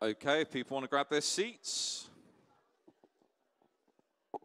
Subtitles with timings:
[0.00, 2.06] Okay, if people want to grab their seats.
[4.32, 4.38] I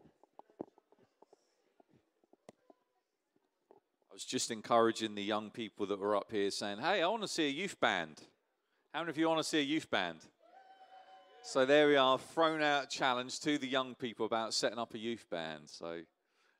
[4.12, 7.28] was just encouraging the young people that were up here saying, Hey, I want to
[7.28, 8.20] see a youth band.
[8.92, 10.18] How many of you want to see a youth band?
[11.44, 14.98] So there we are, thrown out challenge to the young people about setting up a
[14.98, 15.62] youth band.
[15.66, 16.00] So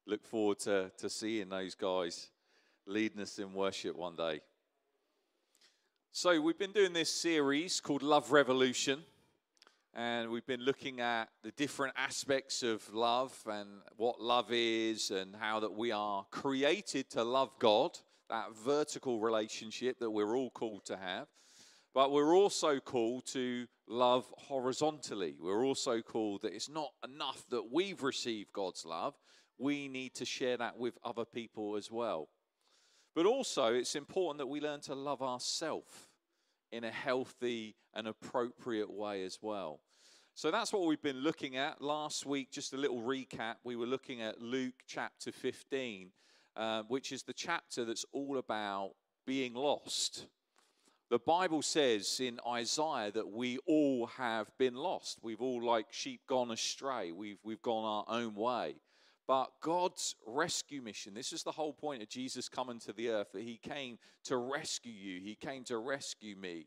[0.06, 2.28] look forward to, to seeing those guys
[2.86, 4.40] leading us in worship one day.
[6.16, 9.02] So, we've been doing this series called Love Revolution,
[9.94, 15.34] and we've been looking at the different aspects of love and what love is, and
[15.34, 17.98] how that we are created to love God,
[18.30, 21.26] that vertical relationship that we're all called to have.
[21.92, 25.34] But we're also called to love horizontally.
[25.40, 29.14] We're also called that it's not enough that we've received God's love,
[29.58, 32.28] we need to share that with other people as well.
[33.14, 35.92] But also, it's important that we learn to love ourselves
[36.74, 39.80] in a healthy and appropriate way as well.
[40.34, 41.80] So that's what we've been looking at.
[41.80, 46.10] Last week, just a little recap, we were looking at Luke chapter 15,
[46.56, 48.90] uh, which is the chapter that's all about
[49.24, 50.26] being lost.
[51.10, 55.20] The Bible says in Isaiah that we all have been lost.
[55.22, 57.12] We've all, like sheep, gone astray.
[57.12, 58.74] We've, we've gone our own way.
[59.26, 63.32] But God's rescue mission, this is the whole point of Jesus coming to the earth,
[63.32, 66.66] that he came to rescue you, he came to rescue me.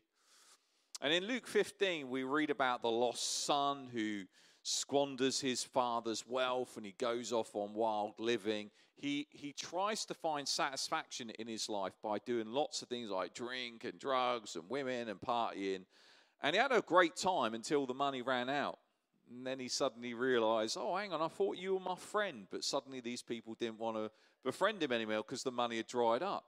[1.00, 4.24] And in Luke 15, we read about the lost son who
[4.64, 8.70] squanders his father's wealth and he goes off on wild living.
[8.96, 13.32] He, he tries to find satisfaction in his life by doing lots of things like
[13.32, 15.84] drink and drugs and women and partying.
[16.42, 18.78] And he had a great time until the money ran out.
[19.30, 22.46] And then he suddenly realized, oh, hang on, I thought you were my friend.
[22.50, 24.10] But suddenly these people didn't want to
[24.44, 26.44] befriend him anymore because the money had dried up.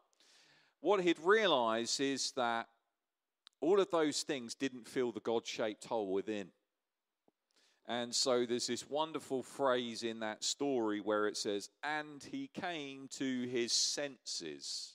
[0.81, 2.67] What he'd realized is that
[3.61, 6.49] all of those things didn't fill the God shaped hole within.
[7.87, 13.09] And so there's this wonderful phrase in that story where it says, and he came
[13.19, 14.95] to his senses.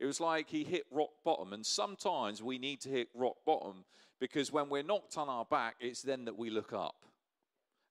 [0.00, 1.52] It was like he hit rock bottom.
[1.52, 3.84] And sometimes we need to hit rock bottom
[4.18, 6.96] because when we're knocked on our back, it's then that we look up.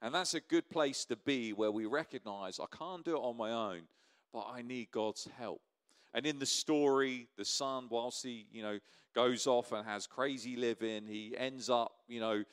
[0.01, 3.37] And that's a good place to be where we recognize I can't do it on
[3.37, 3.81] my own,
[4.33, 5.61] but I need God's help.
[6.13, 8.79] And in the story, the son, whilst he, you know,
[9.13, 12.43] goes off and has crazy living, he ends up, you know,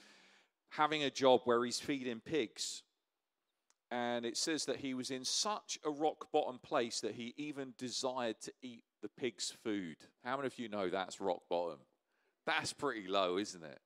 [0.70, 2.82] having a job where he's feeding pigs.
[3.90, 7.72] And it says that he was in such a rock bottom place that he even
[7.78, 9.96] desired to eat the pig's food.
[10.22, 11.78] How many of you know that's rock bottom?
[12.46, 13.80] That's pretty low, isn't it?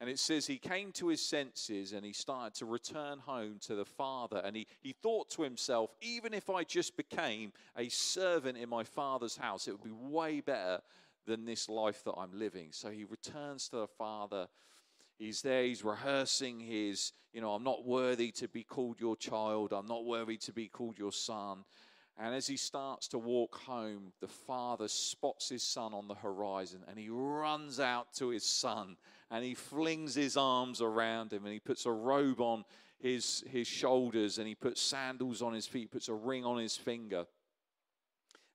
[0.00, 3.74] And it says he came to his senses and he started to return home to
[3.74, 4.42] the father.
[4.44, 8.84] And he, he thought to himself, even if I just became a servant in my
[8.84, 10.80] father's house, it would be way better
[11.26, 12.68] than this life that I'm living.
[12.72, 14.48] So he returns to the father.
[15.18, 19.72] He's there, he's rehearsing his, you know, I'm not worthy to be called your child,
[19.72, 21.64] I'm not worthy to be called your son.
[22.18, 26.80] And as he starts to walk home, the father spots his son on the horizon
[26.88, 28.96] and he runs out to his son
[29.30, 32.64] and he flings his arms around him and he puts a robe on
[32.98, 36.76] his, his shoulders and he puts sandals on his feet, puts a ring on his
[36.76, 37.26] finger.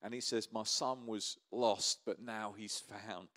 [0.02, 3.28] And he says, My son was lost, but now he's found.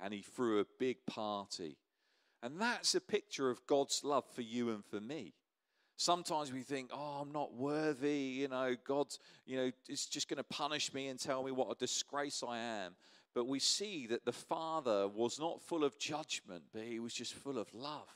[0.00, 1.76] And he threw a big party.
[2.42, 5.34] And that's a picture of God's love for you and for me.
[6.00, 10.38] Sometimes we think, oh, I'm not worthy, you know, God's, you know, is just going
[10.38, 12.92] to punish me and tell me what a disgrace I am.
[13.34, 17.34] But we see that the Father was not full of judgment, but he was just
[17.34, 18.08] full of love.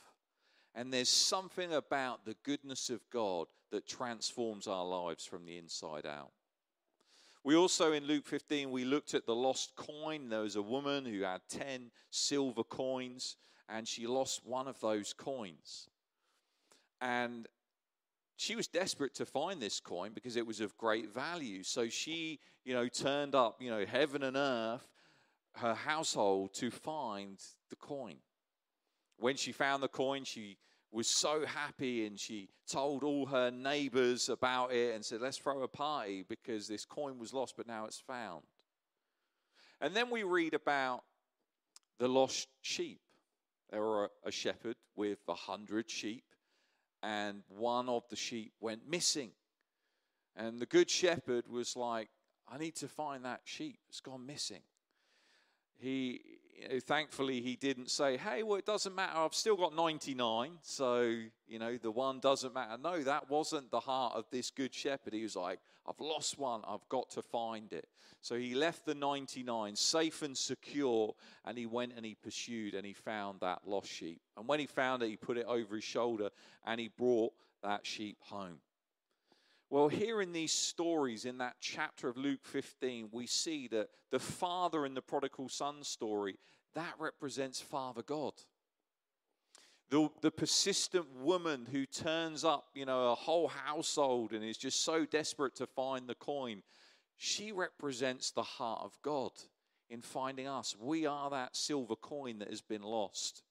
[0.73, 6.07] And there's something about the goodness of God that transforms our lives from the inside
[6.07, 6.31] out.
[7.43, 10.29] We also, in Luke 15, we looked at the lost coin.
[10.29, 13.37] There was a woman who had 10 silver coins,
[13.69, 15.87] and she lost one of those coins.
[16.99, 17.47] And
[18.37, 21.63] she was desperate to find this coin because it was of great value.
[21.63, 24.87] So she, you know, turned up, you know, heaven and earth
[25.57, 28.17] her household to find the coin.
[29.17, 30.57] When she found the coin, she
[30.91, 35.63] was so happy and she told all her neighbors about it and said, Let's throw
[35.63, 38.43] a party because this coin was lost, but now it's found.
[39.81, 41.03] And then we read about
[41.99, 42.99] the lost sheep.
[43.71, 46.23] There were a shepherd with a hundred sheep,
[47.05, 49.31] and one of the sheep went missing.
[50.35, 52.09] And the good shepherd was like,
[52.51, 53.79] I need to find that sheep.
[53.87, 54.61] It's gone missing
[55.77, 56.21] he
[56.55, 59.17] you know, thankfully, he didn't say, hey, well, it doesn't matter.
[59.17, 60.51] I've still got 99.
[60.61, 61.15] So,
[61.47, 62.77] you know, the one doesn't matter.
[62.81, 65.13] No, that wasn't the heart of this good shepherd.
[65.13, 66.61] He was like, I've lost one.
[66.67, 67.87] I've got to find it.
[68.21, 71.13] So he left the 99 safe and secure
[71.45, 74.21] and he went and he pursued and he found that lost sheep.
[74.37, 76.29] And when he found it, he put it over his shoulder
[76.65, 78.59] and he brought that sheep home.
[79.75, 84.19] Well, here in these stories, in that chapter of Luke 15, we see that the
[84.19, 86.37] father in the prodigal son story,
[86.75, 88.31] that represents Father God.
[89.89, 94.85] The, the persistent woman who turns up, you know, a whole household and is just
[94.85, 96.63] so desperate to find the coin,
[97.17, 99.31] she represents the heart of God
[99.89, 100.73] in finding us.
[100.79, 103.43] We are that silver coin that has been lost.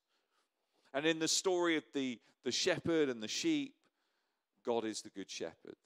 [0.94, 3.74] And in the story of the, the shepherd and the sheep,
[4.64, 5.76] God is the good shepherd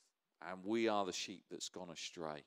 [0.46, 2.44] and we are the sheep that's gone astray.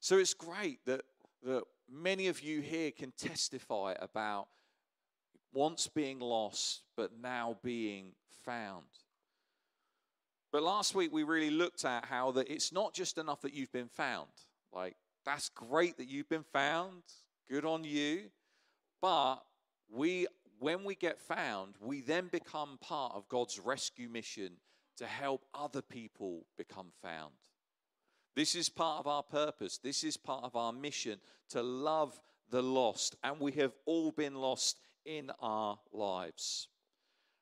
[0.00, 1.02] So it's great that,
[1.44, 4.48] that many of you here can testify about
[5.52, 8.12] once being lost, but now being
[8.44, 8.86] found.
[10.50, 13.72] But last week we really looked at how that it's not just enough that you've
[13.72, 14.28] been found.
[14.72, 17.02] Like, that's great that you've been found.
[17.48, 18.24] Good on you.
[19.00, 19.36] But
[19.90, 20.26] we
[20.58, 24.52] when we get found, we then become part of God's rescue mission
[24.98, 27.32] to help other people become found.
[28.34, 29.78] This is part of our purpose.
[29.78, 31.18] This is part of our mission
[31.50, 32.18] to love
[32.50, 33.16] the lost.
[33.22, 36.68] And we have all been lost in our lives.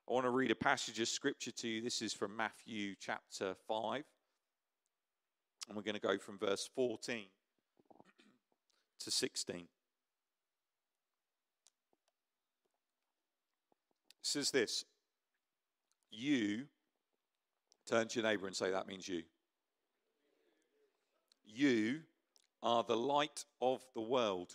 [0.08, 1.82] I want to read a passage of scripture to you.
[1.82, 4.02] This is from Matthew chapter 5.
[5.68, 7.26] And we're going to go from verse 14
[9.00, 9.56] to 16.
[9.56, 9.66] It
[14.22, 14.84] says this
[16.10, 16.64] You
[17.90, 19.24] Turn to your neighbor and say, That means you.
[21.44, 22.02] You
[22.62, 24.54] are the light of the world.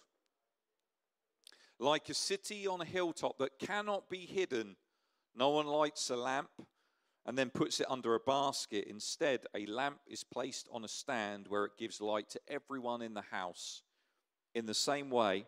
[1.77, 4.77] Like a city on a hilltop that cannot be hidden,
[5.35, 6.47] no one lights a lamp
[7.25, 8.85] and then puts it under a basket.
[8.89, 13.13] Instead, a lamp is placed on a stand where it gives light to everyone in
[13.13, 13.81] the house.
[14.53, 15.45] In the same way,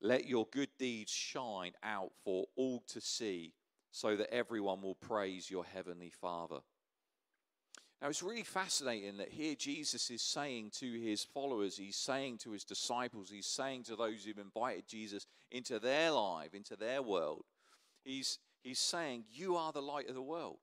[0.00, 3.52] let your good deeds shine out for all to see
[3.92, 6.58] so that everyone will praise your heavenly Father.
[8.00, 12.50] Now, it's really fascinating that here Jesus is saying to his followers, he's saying to
[12.50, 17.44] his disciples, he's saying to those who've invited Jesus into their life, into their world,
[18.02, 20.58] he's, he's saying, You are the light of the world.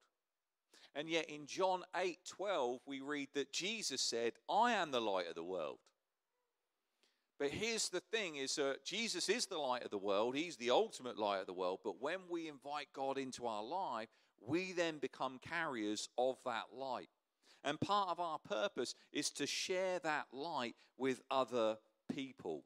[0.96, 5.30] And yet in John 8 12, we read that Jesus said, I am the light
[5.30, 5.78] of the world.
[7.40, 10.36] But here's the thing is that Jesus is the light of the world.
[10.36, 11.80] He's the ultimate light of the world.
[11.84, 14.10] But when we invite God into our life,
[14.46, 17.08] we then become carriers of that light.
[17.64, 21.78] And part of our purpose is to share that light with other
[22.14, 22.64] people.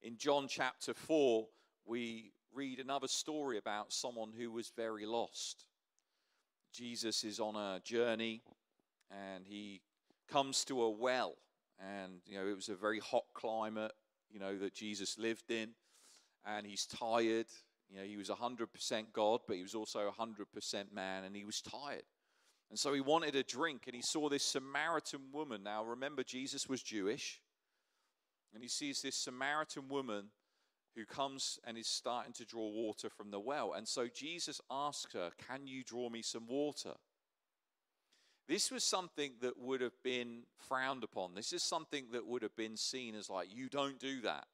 [0.00, 1.48] In John chapter 4,
[1.84, 5.66] we read another story about someone who was very lost.
[6.72, 8.42] Jesus is on a journey
[9.10, 9.80] and he
[10.28, 11.34] comes to a well
[11.82, 13.92] and you know it was a very hot climate
[14.30, 15.70] you know that jesus lived in.
[16.44, 17.46] And he's tired.
[17.88, 21.60] You know he was 100% god but he was also 100% man and he was
[21.60, 22.02] tired.
[22.70, 25.62] And so he wanted a drink and he saw this samaritan woman.
[25.62, 27.40] Now remember jesus was jewish.
[28.54, 30.30] And he sees this samaritan woman
[30.96, 33.74] who comes and is starting to draw water from the well.
[33.74, 36.94] And so jesus asks her can you draw me some water
[38.52, 41.34] this was something that would have been frowned upon.
[41.34, 44.44] This is something that would have been seen as like, you don't do that.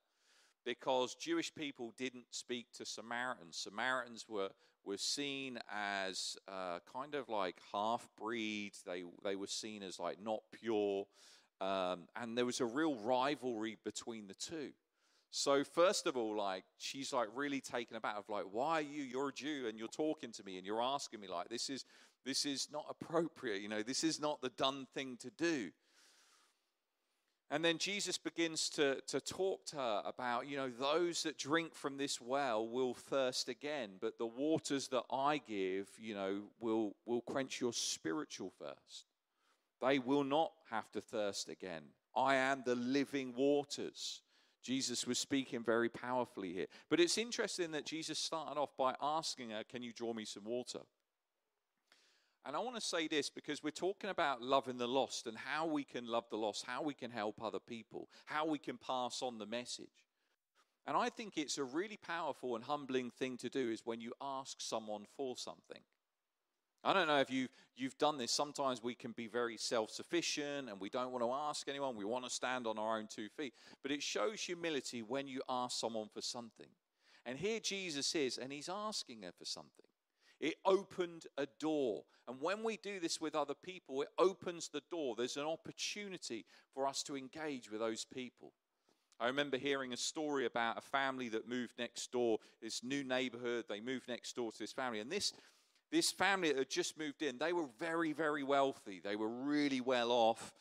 [0.64, 3.56] Because Jewish people didn't speak to Samaritans.
[3.56, 4.50] Samaritans were,
[4.84, 10.22] were seen as uh, kind of like half breeds, they, they were seen as like
[10.22, 11.06] not pure.
[11.60, 14.70] Um, and there was a real rivalry between the two.
[15.30, 19.02] So first of all, like she's like really taken aback of like, why are you?
[19.02, 21.84] You're a Jew and you're talking to me and you're asking me like this is
[22.24, 23.62] this is not appropriate.
[23.62, 25.70] You know, this is not the done thing to do.
[27.50, 31.74] And then Jesus begins to, to talk to her about, you know, those that drink
[31.74, 36.94] from this well will thirst again, but the waters that I give, you know, will,
[37.06, 39.06] will quench your spiritual thirst.
[39.80, 41.84] They will not have to thirst again.
[42.14, 44.20] I am the living waters.
[44.62, 46.66] Jesus was speaking very powerfully here.
[46.90, 50.44] But it's interesting that Jesus started off by asking her, Can you draw me some
[50.44, 50.80] water?
[52.46, 55.66] And I want to say this because we're talking about loving the lost and how
[55.66, 59.22] we can love the lost, how we can help other people, how we can pass
[59.22, 60.06] on the message.
[60.86, 64.12] And I think it's a really powerful and humbling thing to do is when you
[64.22, 65.82] ask someone for something.
[66.84, 68.32] I don't know if you, you've done this.
[68.32, 71.96] Sometimes we can be very self sufficient and we don't want to ask anyone.
[71.96, 73.52] We want to stand on our own two feet.
[73.82, 76.68] But it shows humility when you ask someone for something.
[77.26, 79.87] And here Jesus is, and he's asking her for something.
[80.40, 82.04] It opened a door.
[82.28, 85.14] And when we do this with other people, it opens the door.
[85.16, 88.52] There's an opportunity for us to engage with those people.
[89.20, 93.64] I remember hearing a story about a family that moved next door, this new neighborhood.
[93.68, 95.00] They moved next door to this family.
[95.00, 95.32] And this
[95.90, 99.00] this family that had just moved in, they were very, very wealthy.
[99.02, 100.54] They were really well off.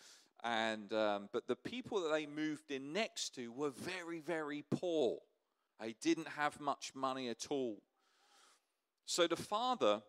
[0.44, 5.18] And, um, but the people that they moved in next to were very, very poor.
[5.82, 7.82] They didn't have much money at all.
[9.08, 10.02] So the father,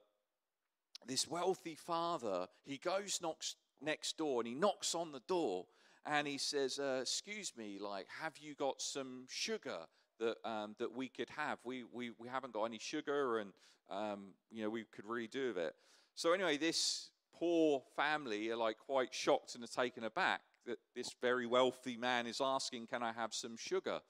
[1.06, 5.66] this wealthy father, he goes knocks next door and he knocks on the door
[6.04, 9.86] and he says, uh, "Excuse me, like, have you got some sugar
[10.18, 11.60] that um, that we could have?
[11.62, 13.52] We, we we haven't got any sugar, and
[13.88, 15.74] um, you know, we could really do with it.
[16.16, 21.14] So anyway, this poor family are like quite shocked and are taken aback that this
[21.20, 24.00] very wealthy man is asking, "Can I have some sugar?"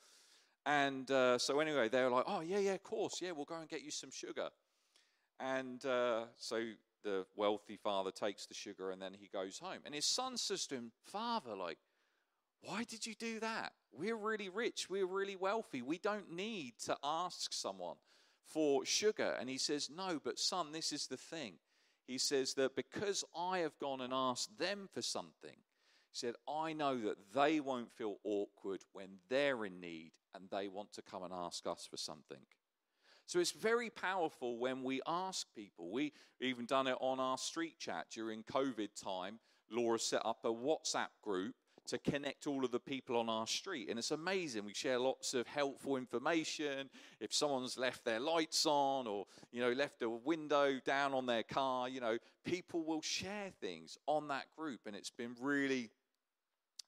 [0.65, 3.69] And uh, so anyway, they're like, "Oh yeah, yeah, of course, yeah, we'll go and
[3.69, 4.49] get you some sugar."
[5.41, 6.63] And uh, so
[7.05, 9.81] the wealthy father takes the sugar and then he goes home.
[9.85, 11.79] And his son says to him, "Father, like."
[12.61, 13.73] Why did you do that?
[13.93, 14.91] We're really rich.
[14.91, 15.81] We're really wealthy.
[15.81, 17.99] We don't need to ask someone
[18.49, 19.37] for sugar.
[19.39, 21.55] And he says, No, but son, this is the thing.
[22.07, 26.73] He says that because I have gone and asked them for something, he said, I
[26.73, 31.23] know that they won't feel awkward when they're in need and they want to come
[31.23, 32.39] and ask us for something.
[33.29, 35.91] So it's very powerful when we ask people.
[35.91, 39.39] We even done it on our street chat during COVID time.
[39.71, 41.55] Laura set up a WhatsApp group
[41.89, 43.91] to connect all of the people on our street.
[43.91, 44.65] And it's amazing.
[44.65, 46.89] We share lots of helpful information.
[47.21, 51.43] If someone's left their lights on or, you know, left a window down on their
[51.43, 52.17] car, you know,
[52.47, 54.81] people will share things on that group.
[54.87, 55.91] And it's been really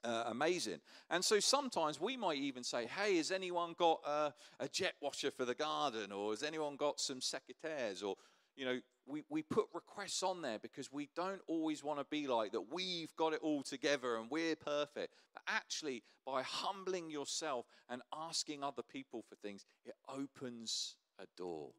[0.04, 0.80] uh, amazing.
[1.11, 5.30] And so sometimes we might even say, hey, has anyone got a, a jet washer
[5.30, 6.12] for the garden?
[6.12, 8.04] Or has anyone got some secateurs?
[8.04, 8.16] Or,
[8.57, 12.26] you know, we, we put requests on there because we don't always want to be
[12.26, 15.14] like that we've got it all together and we're perfect.
[15.35, 21.71] But actually, by humbling yourself and asking other people for things, it opens a door.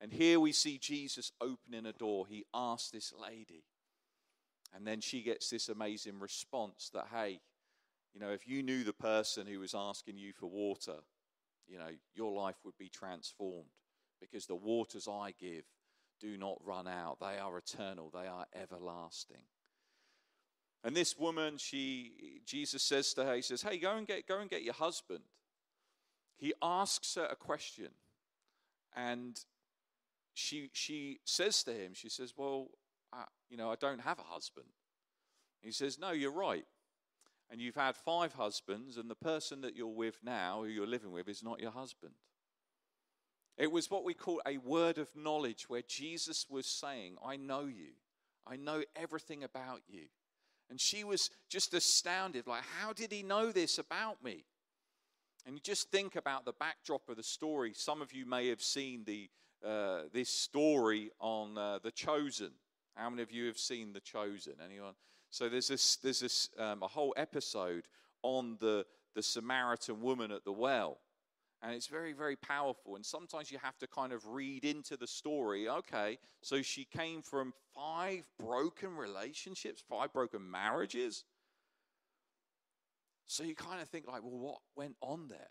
[0.00, 2.26] And here we see Jesus opening a door.
[2.28, 3.64] He asked this lady.
[4.74, 7.40] And then she gets this amazing response that, hey,
[8.14, 10.96] you know, if you knew the person who was asking you for water,
[11.66, 13.70] you know, your life would be transformed
[14.20, 15.64] because the waters I give
[16.20, 17.18] do not run out.
[17.20, 19.42] They are eternal, they are everlasting.
[20.82, 24.40] And this woman, she Jesus says to her, he says, Hey, go and get go
[24.40, 25.20] and get your husband.
[26.38, 27.88] He asks her a question.
[28.96, 29.38] And
[30.32, 32.68] she she says to him, she says, Well,
[33.48, 34.66] You know, I don't have a husband.
[35.60, 36.64] He says, No, you're right.
[37.50, 41.10] And you've had five husbands, and the person that you're with now, who you're living
[41.10, 42.14] with, is not your husband.
[43.58, 47.66] It was what we call a word of knowledge, where Jesus was saying, I know
[47.66, 47.92] you,
[48.46, 50.06] I know everything about you.
[50.70, 54.44] And she was just astounded, like, how did he know this about me?
[55.44, 57.72] And you just think about the backdrop of the story.
[57.74, 59.28] Some of you may have seen the,
[59.66, 62.52] uh, this story on uh, The Chosen.
[62.96, 64.54] How many of you have seen The Chosen?
[64.64, 64.94] Anyone?
[65.30, 67.84] So there's this, there's this um, a whole episode
[68.22, 70.98] on the, the Samaritan woman at the well.
[71.62, 72.96] And it's very, very powerful.
[72.96, 75.68] And sometimes you have to kind of read into the story.
[75.68, 81.24] Okay, so she came from five broken relationships, five broken marriages.
[83.26, 85.50] So you kind of think, like, well, what went on there?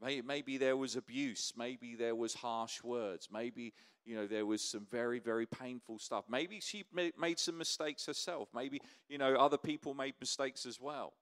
[0.00, 1.52] Maybe, there was abuse.
[1.56, 3.28] Maybe there was harsh words.
[3.32, 3.72] Maybe,
[4.04, 6.24] you know, there was some very, very painful stuff.
[6.28, 6.84] Maybe she
[7.18, 8.48] made some mistakes herself.
[8.54, 11.14] Maybe, you know, other people made mistakes as well.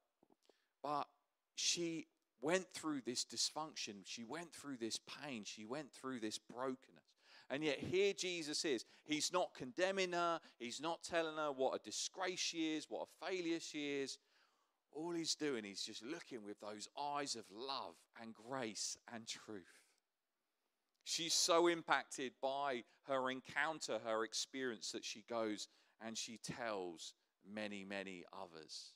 [0.83, 1.07] But
[1.55, 2.09] she
[2.41, 4.03] went through this dysfunction.
[4.05, 5.45] She went through this pain.
[5.45, 7.05] She went through this brokenness.
[7.51, 8.85] And yet, here Jesus is.
[9.05, 10.41] He's not condemning her.
[10.59, 14.19] He's not telling her what a disgrace she is, what a failure she is.
[14.95, 19.63] All he's doing is just looking with those eyes of love and grace and truth.
[21.03, 25.69] She's so impacted by her encounter, her experience, that she goes
[26.05, 27.13] and she tells
[27.47, 28.93] many, many others.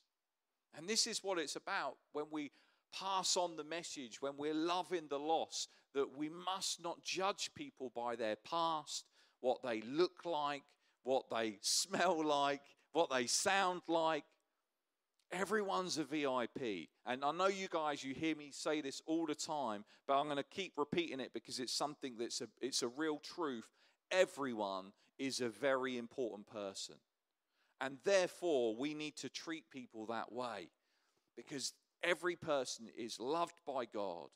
[0.75, 2.51] And this is what it's about when we
[2.97, 7.91] pass on the message, when we're loving the lost, that we must not judge people
[7.95, 9.05] by their past,
[9.41, 10.63] what they look like,
[11.03, 14.23] what they smell like, what they sound like.
[15.31, 16.89] Everyone's a VIP.
[17.05, 20.25] And I know you guys, you hear me say this all the time, but I'm
[20.25, 23.65] going to keep repeating it because it's something that's a, it's a real truth.
[24.11, 26.95] Everyone is a very important person.
[27.81, 30.69] And therefore, we need to treat people that way
[31.37, 34.29] because every person is loved by God,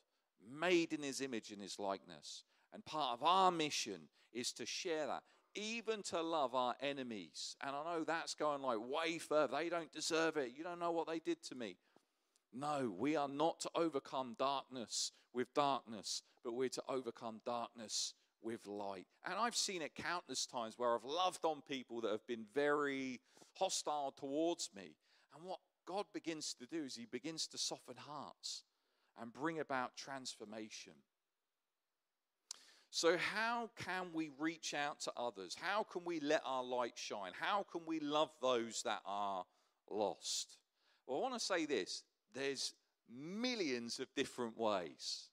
[0.50, 2.44] made in his image and his likeness.
[2.74, 5.24] And part of our mission is to share that,
[5.56, 7.56] even to love our enemies.
[7.62, 9.58] And I know that's going like way further.
[9.58, 10.54] They don't deserve it.
[10.58, 11.78] You don't know what they did to me.
[12.54, 18.68] No, we are not to overcome darkness with darkness, but we're to overcome darkness with
[18.68, 19.08] light.
[19.26, 23.22] And I've seen it countless times where I've loved on people that have been very
[23.58, 24.96] hostile towards me.
[25.36, 28.64] And what God begins to do is He begins to soften hearts
[29.20, 30.94] and bring about transformation.
[32.96, 35.58] So, how can we reach out to others?
[35.60, 37.32] How can we let our light shine?
[37.40, 39.46] How can we love those that are
[39.90, 40.60] lost?
[41.08, 42.04] Well, I want to say this
[42.36, 42.76] there's
[43.12, 45.30] millions of different ways.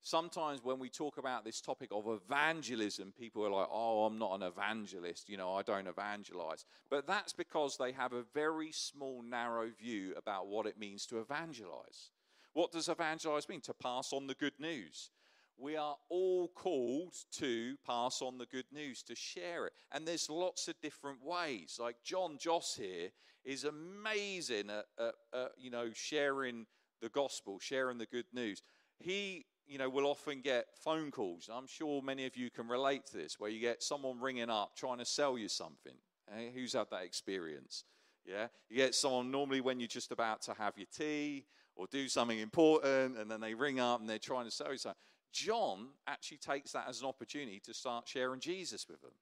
[0.00, 4.36] Sometimes when we talk about this topic of evangelism, people are like, oh, I'm not
[4.36, 6.64] an evangelist, you know, I don't evangelize.
[6.88, 11.20] But that's because they have a very small, narrow view about what it means to
[11.20, 12.12] evangelize.
[12.54, 13.60] What does evangelize mean?
[13.60, 15.10] To pass on the good news.
[15.58, 19.72] We are all called to pass on the good news, to share it.
[19.92, 21.78] And there's lots of different ways.
[21.80, 23.10] Like John Joss here
[23.44, 26.66] is amazing at, at, at you know, sharing
[27.00, 28.62] the gospel, sharing the good news.
[28.98, 31.48] He you know, will often get phone calls.
[31.52, 34.76] I'm sure many of you can relate to this, where you get someone ringing up
[34.76, 35.94] trying to sell you something.
[36.36, 36.50] Eh?
[36.54, 37.84] Who's had that experience?
[38.24, 41.44] Yeah, you get someone normally when you're just about to have your tea
[41.74, 44.78] or do something important, and then they ring up and they're trying to sell you
[44.78, 44.98] something.
[45.32, 49.12] John actually takes that as an opportunity to start sharing Jesus with them.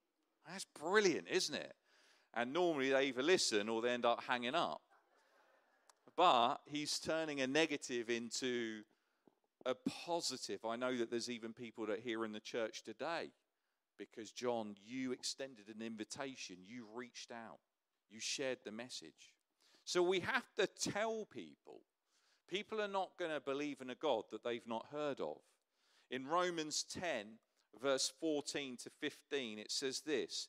[0.49, 1.75] That's brilliant, isn't it?
[2.35, 4.83] And normally they either listen or they end up hanging up.
[6.17, 8.83] But he's turning a negative into
[9.65, 10.65] a positive.
[10.65, 13.31] I know that there's even people that are here in the church today
[13.99, 17.59] because, John, you extended an invitation, you reached out,
[18.11, 19.35] you shared the message.
[19.85, 21.83] So we have to tell people.
[22.49, 25.39] People are not going to believe in a God that they've not heard of.
[26.11, 27.39] In Romans 10,
[27.81, 30.49] verse 14 to 15, it says this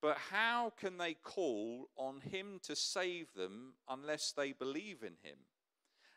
[0.00, 5.38] But how can they call on him to save them unless they believe in him?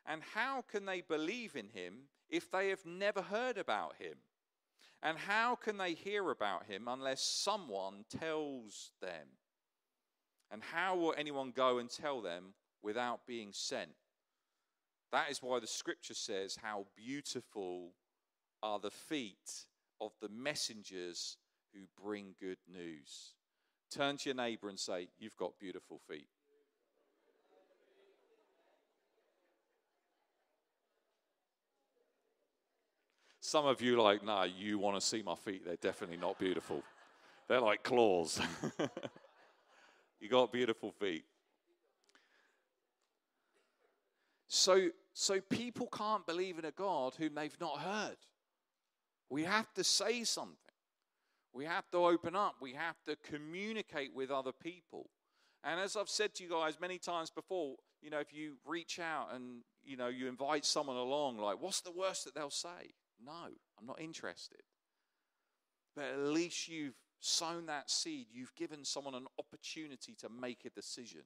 [0.06, 4.16] And how can they believe in him if they have never heard about him?
[5.04, 9.28] And how can they hear about him unless someone tells them?
[10.52, 13.92] And how will anyone go and tell them without being sent?
[15.12, 17.92] That is why the scripture says, How beautiful
[18.66, 19.66] are the feet
[20.02, 21.38] of the messengers
[21.72, 23.36] who bring good news.
[23.92, 26.28] Turn to your neighbor and say, You've got beautiful feet.
[33.40, 35.64] Some of you like, nah, you want to see my feet.
[35.64, 36.82] They're definitely not beautiful.
[37.48, 38.42] They're like claws.
[40.20, 41.26] you got beautiful feet.
[44.48, 48.18] So, so people can't believe in a God whom they've not heard.
[49.30, 50.58] We have to say something.
[51.54, 52.56] We have to open up.
[52.62, 55.10] We have to communicate with other people.
[55.64, 59.00] And as I've said to you guys many times before, you know, if you reach
[59.00, 62.94] out and, you know, you invite someone along, like, what's the worst that they'll say?
[63.24, 63.48] No,
[63.80, 64.62] I'm not interested.
[65.96, 70.70] But at least you've sown that seed, you've given someone an opportunity to make a
[70.70, 71.22] decision.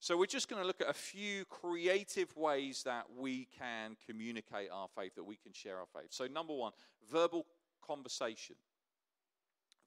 [0.00, 4.68] So, we're just going to look at a few creative ways that we can communicate
[4.72, 6.08] our faith, that we can share our faith.
[6.10, 6.72] So, number one,
[7.10, 7.46] verbal
[7.86, 8.56] conversation.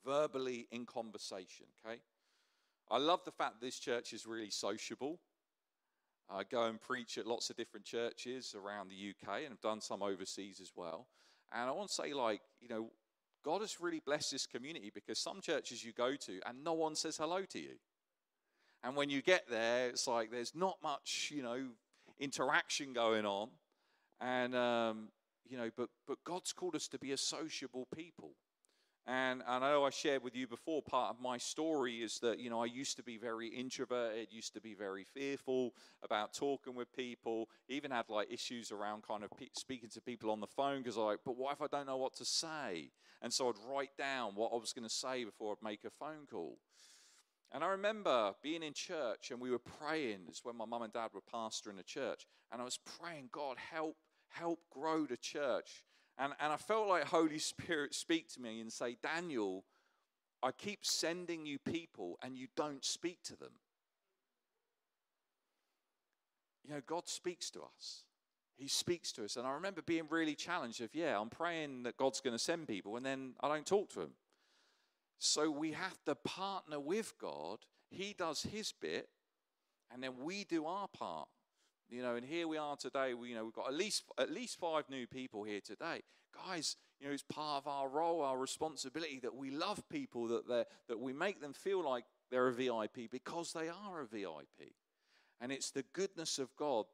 [0.06, 2.00] Verbally in conversation, okay?
[2.90, 5.20] I love the fact this church is really sociable.
[6.30, 9.82] I go and preach at lots of different churches around the UK and have done
[9.82, 11.08] some overseas as well.
[11.52, 12.92] And I want to say, like, you know,
[13.44, 16.96] God has really blessed this community because some churches you go to and no one
[16.96, 17.76] says hello to you.
[18.84, 21.68] And when you get there, it's like there's not much, you know,
[22.20, 23.50] interaction going on.
[24.22, 25.10] And, um,
[25.48, 28.32] you know, but, but God's called us to be a sociable people.
[29.08, 32.38] And, and I know I shared with you before, part of my story is that,
[32.38, 36.76] you know, I used to be very introverted, used to be very fearful about talking
[36.76, 40.48] with people, even had like issues around kind of pe- speaking to people on the
[40.48, 42.92] phone because I like, but what if I don't know what to say?
[43.22, 45.90] And so I'd write down what I was going to say before I'd make a
[45.90, 46.60] phone call.
[47.52, 50.20] And I remember being in church and we were praying.
[50.28, 52.28] It's when my mum and dad were pastoring a church.
[52.52, 53.96] And I was praying, God, help,
[54.30, 55.84] help grow the church.
[56.18, 59.64] And, and I felt like Holy Spirit speak to me and say, Daniel,
[60.44, 63.54] I keep sending you people and you don't speak to them.
[66.64, 68.04] You know, God speaks to us.
[68.58, 69.38] He speaks to us.
[69.38, 72.68] And I remember being really challenged of, yeah, I'm praying that God's going to send
[72.68, 74.12] people and then I don't talk to them.
[75.20, 77.60] So we have to partner with God.
[77.92, 79.10] He does his bit,
[79.92, 81.28] and then we do our part.
[81.90, 83.14] You know, and here we are today.
[83.14, 86.04] We, you know, we've got at least at least five new people here today,
[86.34, 86.78] guys.
[87.02, 90.64] You know, it's part of our role, our responsibility that we love people, that they
[90.88, 94.72] that we make them feel like they're a VIP because they are a VIP,
[95.42, 96.86] and it's the goodness of God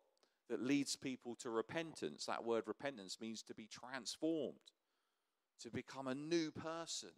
[0.50, 2.26] that leads people to repentance.
[2.26, 4.72] That word repentance means to be transformed,
[5.62, 7.10] to become a new person.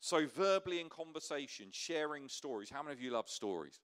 [0.00, 2.70] So, verbally in conversation, sharing stories.
[2.70, 3.80] How many of you love stories?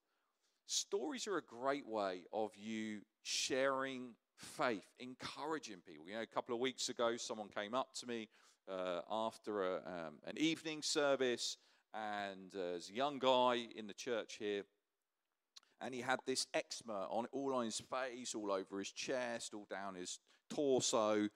[0.66, 6.07] Stories are a great way of you sharing faith, encouraging people.
[6.09, 8.29] You know, a couple of weeks ago, someone came up to me
[8.70, 11.57] uh, after a, um, an evening service,
[11.92, 14.62] and uh, there's a young guy in the church here,
[15.81, 19.66] and he had this eczema on all on his face, all over his chest, all
[19.68, 21.29] down his torso,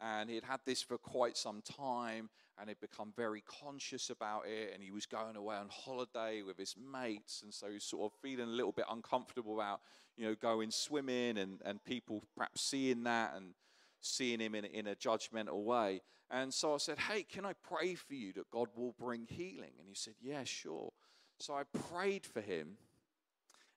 [0.00, 2.28] and he'd had this for quite some time
[2.58, 6.56] and he'd become very conscious about it and he was going away on holiday with
[6.58, 9.80] his mates and so he's sort of feeling a little bit uncomfortable about
[10.16, 13.54] you know going swimming and, and people perhaps seeing that and
[14.00, 16.00] seeing him in, in a judgmental way.
[16.30, 19.72] And so i said hey can i pray for you that god will bring healing?
[19.78, 20.92] And he said yeah sure.
[21.38, 22.76] So i prayed for him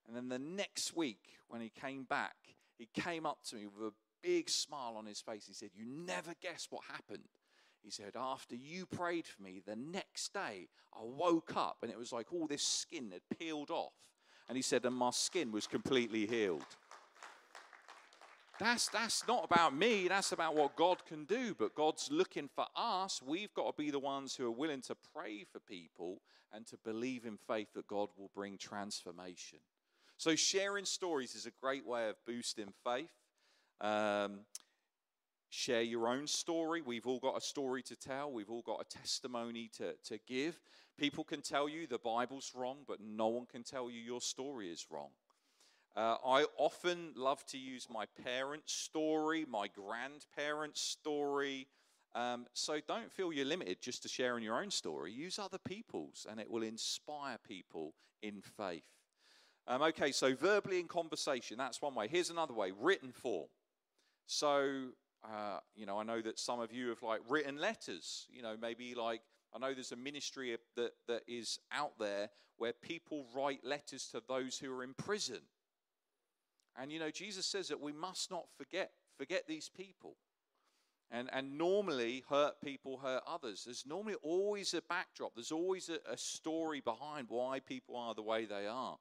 [0.08, 2.36] and then the next week when he came back
[2.78, 5.86] he came up to me with a big smile on his face he said you
[5.86, 7.24] never guess what happened
[7.84, 11.98] he said, After you prayed for me, the next day I woke up and it
[11.98, 13.94] was like all this skin had peeled off.
[14.48, 16.66] And he said, And my skin was completely healed.
[18.60, 21.56] That's, that's not about me, that's about what God can do.
[21.58, 23.22] But God's looking for us.
[23.26, 26.78] We've got to be the ones who are willing to pray for people and to
[26.84, 29.60] believe in faith that God will bring transformation.
[30.18, 33.12] So, sharing stories is a great way of boosting faith.
[33.82, 34.42] Um,
[35.50, 36.82] share your own story.
[36.82, 40.60] We've all got a story to tell, we've all got a testimony to, to give.
[40.98, 44.70] People can tell you the Bible's wrong, but no one can tell you your story
[44.70, 45.10] is wrong.
[45.96, 51.68] Uh, I often love to use my parents' story, my grandparents' story.
[52.16, 55.12] Um, so don't feel you're limited just to sharing your own story.
[55.12, 58.84] Use other people's, and it will inspire people in faith.
[59.68, 62.08] Um, okay, so verbally in conversation, that's one way.
[62.08, 63.48] Here's another way written form.
[64.30, 64.90] So
[65.24, 68.28] uh, you know, I know that some of you have like written letters.
[68.32, 69.22] You know, maybe like
[69.54, 74.22] I know there's a ministry that that is out there where people write letters to
[74.28, 75.42] those who are in prison.
[76.80, 80.16] And you know, Jesus says that we must not forget forget these people.
[81.12, 83.64] And, and normally, hurt people hurt others.
[83.66, 85.34] There's normally always a backdrop.
[85.34, 88.98] There's always a, a story behind why people are the way they are.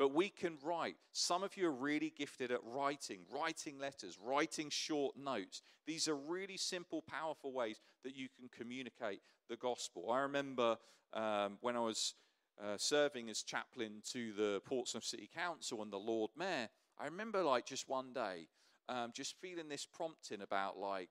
[0.00, 0.96] But we can write.
[1.12, 5.60] Some of you are really gifted at writing, writing letters, writing short notes.
[5.86, 10.10] These are really simple, powerful ways that you can communicate the gospel.
[10.10, 10.78] I remember
[11.12, 12.14] um, when I was
[12.58, 17.42] uh, serving as chaplain to the Portsmouth City Council and the Lord Mayor, I remember
[17.42, 18.48] like just one day,
[18.88, 21.10] um, just feeling this prompting about like,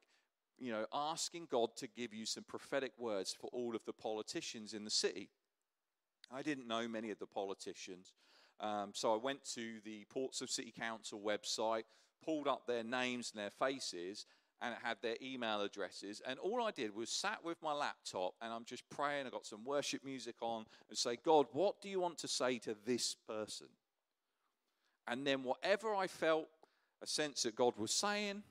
[0.58, 4.74] you know, asking God to give you some prophetic words for all of the politicians
[4.74, 5.30] in the city.
[6.32, 8.14] I didn't know many of the politicians.
[8.62, 11.84] Um, so I went to the Portsmouth City Council website,
[12.24, 14.26] pulled up their names and their faces,
[14.62, 16.22] and it had their email addresses.
[16.28, 19.26] And all I did was sat with my laptop and I'm just praying.
[19.26, 22.60] I got some worship music on and say, God, what do you want to say
[22.60, 23.68] to this person?
[25.08, 26.48] And then whatever I felt
[27.02, 28.44] a sense that God was saying,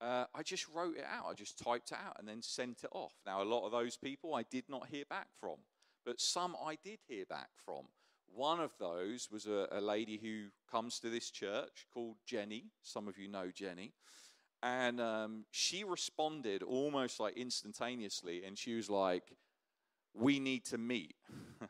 [0.00, 1.26] uh, I just wrote it out.
[1.30, 3.12] I just typed it out and then sent it off.
[3.24, 5.56] Now, a lot of those people I did not hear back from,
[6.04, 7.84] but some I did hear back from.
[8.34, 12.64] One of those was a, a lady who comes to this church called Jenny.
[12.82, 13.92] Some of you know Jenny.
[14.62, 19.24] And um, she responded almost like instantaneously, and she was like,
[20.14, 21.16] We need to meet.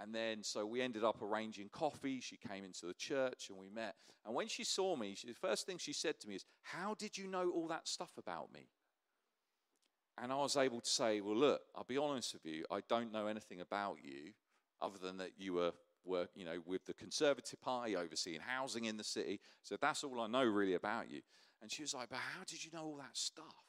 [0.00, 2.20] and then, so we ended up arranging coffee.
[2.20, 3.94] She came into the church and we met.
[4.26, 6.94] And when she saw me, she, the first thing she said to me is, How
[6.98, 8.68] did you know all that stuff about me?
[10.20, 13.12] And I was able to say, Well, look, I'll be honest with you, I don't
[13.12, 14.32] know anything about you
[14.82, 15.72] other than that you were
[16.04, 19.40] work, you know, with the Conservative Party overseeing housing in the city.
[19.62, 21.20] So that's all I know really about you.
[21.60, 23.64] And she was like, But how did you know all that stuff?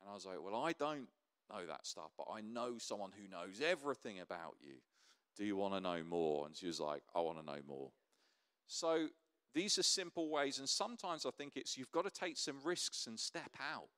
[0.00, 1.08] And I was like, Well, I don't
[1.50, 4.74] know that stuff, but I know someone who knows everything about you.
[5.36, 6.46] Do you want to know more?
[6.46, 7.90] And she was like, I want to know more.
[8.66, 9.08] So
[9.54, 10.58] these are simple ways.
[10.58, 13.88] And sometimes I think it's you've got to take some risks and step out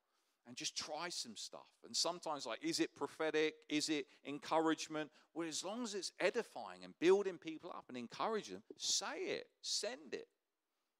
[0.46, 1.66] and just try some stuff.
[1.84, 3.54] And sometimes, like, is it prophetic?
[3.68, 5.10] Is it encouragement?
[5.34, 9.46] Well, as long as it's edifying and building people up and encouraging them, say it,
[9.60, 10.28] send it.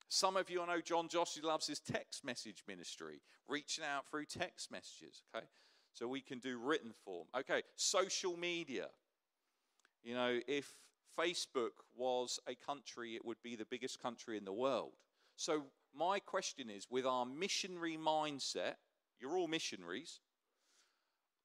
[0.09, 4.27] Some of you, I know John Josh loves his text message ministry, reaching out through
[4.27, 5.47] text messages, okay?
[5.93, 7.27] So we can do written form.
[7.37, 8.89] Okay, social media.
[10.05, 10.71] You know, if
[11.19, 14.93] Facebook was a country, it would be the biggest country in the world.
[15.37, 18.75] So, my question is with our missionary mindset,
[19.21, 20.21] you're all missionaries,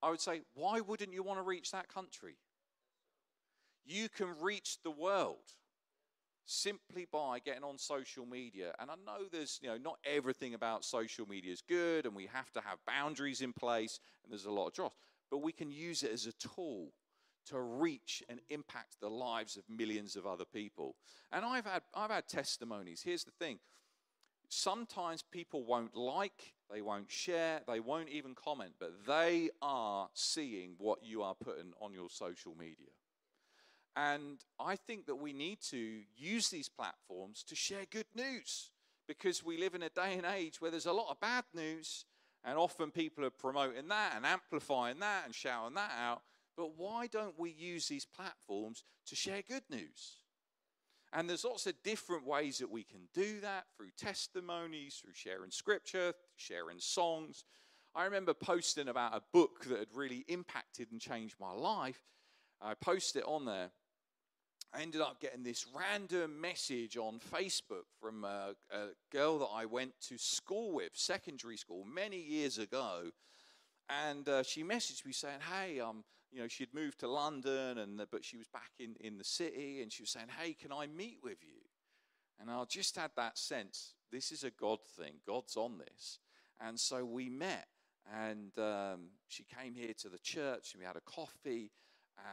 [0.02, 2.36] I would say, why wouldn't you want to reach that country?
[3.86, 5.56] You can reach the world
[6.46, 8.74] simply by getting on social media.
[8.80, 12.28] And I know there's, you know, not everything about social media is good, and we
[12.28, 14.94] have to have boundaries in place, and there's a lot of dross.
[15.30, 16.90] But we can use it as a tool
[17.48, 20.96] to reach and impact the lives of millions of other people.
[21.32, 23.02] And I've had, I've had testimonies.
[23.04, 23.60] Here's the thing
[24.50, 30.76] sometimes people won't like, they won't share, they won't even comment, but they are seeing
[30.78, 32.92] what you are putting on your social media.
[33.96, 38.72] And I think that we need to use these platforms to share good news
[39.08, 42.06] because we live in a day and age where there's a lot of bad news,
[42.44, 46.22] and often people are promoting that and amplifying that and shouting that out.
[46.56, 50.21] But why don't we use these platforms to share good news?
[51.14, 55.52] And there's lots of different ways that we can do that through testimonies, through sharing
[55.52, 57.44] scripture, sharing songs.
[57.94, 62.00] I remember posting about a book that had really impacted and changed my life.
[62.62, 63.72] I posted it on there.
[64.74, 69.66] I ended up getting this random message on Facebook from a, a girl that I
[69.66, 73.12] went to school with, secondary school, many years ago.
[73.90, 78.02] And uh, she messaged me saying, Hey, um, you know, she'd moved to London, and
[78.12, 80.88] but she was back in, in the city, and she was saying, "Hey, can I
[80.88, 81.62] meet with you?"
[82.40, 85.16] And I just had that sense: this is a God thing.
[85.28, 86.20] God's on this,
[86.60, 87.68] and so we met,
[88.12, 91.72] and um, she came here to the church, and we had a coffee,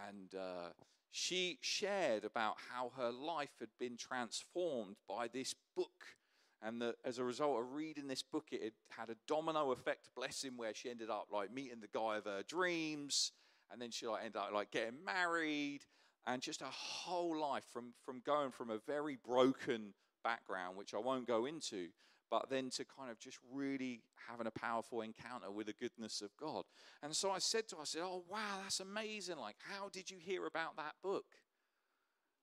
[0.07, 0.71] and uh,
[1.11, 6.17] she shared about how her life had been transformed by this book.
[6.61, 10.57] And that as a result of reading this book, it had a domino effect blessing
[10.57, 13.31] where she ended up like meeting the guy of her dreams
[13.71, 15.81] and then she like ended up like getting married
[16.27, 20.99] and just a whole life from from going from a very broken background which I
[20.99, 21.89] won't go into
[22.31, 26.31] but then to kind of just really having a powerful encounter with the goodness of
[26.37, 26.65] God.
[27.03, 29.39] And so I said to her, I said, Oh, wow, that's amazing.
[29.39, 31.25] Like, how did you hear about that book?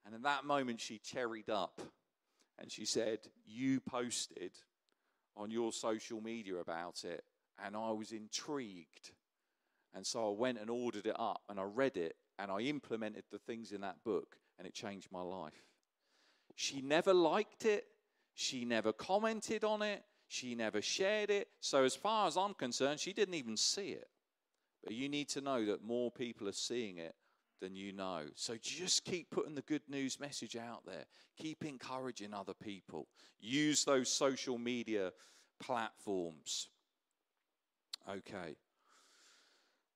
[0.05, 1.81] And in that moment, she cherried up
[2.59, 4.51] and she said, You posted
[5.35, 7.23] on your social media about it,
[7.63, 9.11] and I was intrigued.
[9.95, 13.23] And so I went and ordered it up and I read it and I implemented
[13.31, 15.53] the things in that book and it changed my life.
[16.55, 17.85] She never liked it.
[18.33, 20.03] She never commented on it.
[20.27, 21.47] She never shared it.
[21.61, 24.07] So, as far as I'm concerned, she didn't even see it.
[24.83, 27.15] But you need to know that more people are seeing it
[27.61, 28.23] than you know.
[28.35, 31.05] So, just keep putting the good news message out there.
[31.37, 33.07] Keep encouraging other people.
[33.39, 35.11] Use those social media
[35.59, 36.69] platforms.
[38.09, 38.55] Okay.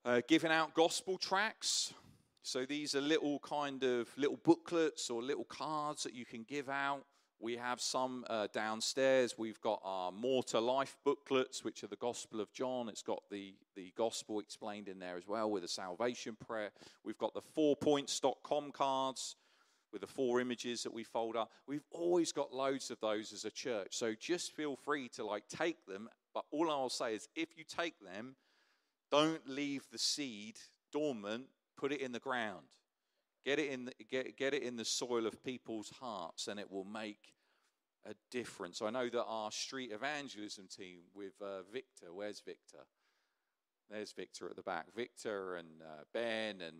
[0.05, 1.93] Uh, giving out gospel tracts.
[2.41, 6.69] So these are little kind of little booklets or little cards that you can give
[6.69, 7.03] out.
[7.41, 9.35] We have some uh, downstairs.
[9.37, 12.87] We've got our More to Life booklets, which are the Gospel of John.
[12.87, 16.71] It's got the, the gospel explained in there as well with a salvation prayer.
[17.03, 19.35] We've got the fourpoints.com cards
[19.91, 21.51] with the four images that we fold up.
[21.67, 23.97] We've always got loads of those as a church.
[23.97, 26.09] So just feel free to like take them.
[26.33, 28.35] But all I'll say is if you take them,
[29.11, 30.59] don't leave the seed
[30.91, 31.45] dormant,
[31.77, 32.65] put it in the ground.
[33.45, 36.69] Get it in the, get, get it in the soil of people's hearts, and it
[36.71, 37.33] will make
[38.05, 38.81] a difference.
[38.81, 42.85] I know that our street evangelism team with uh, Victor, where's Victor?
[43.89, 44.87] There's Victor at the back.
[44.95, 46.77] Victor and uh, Ben and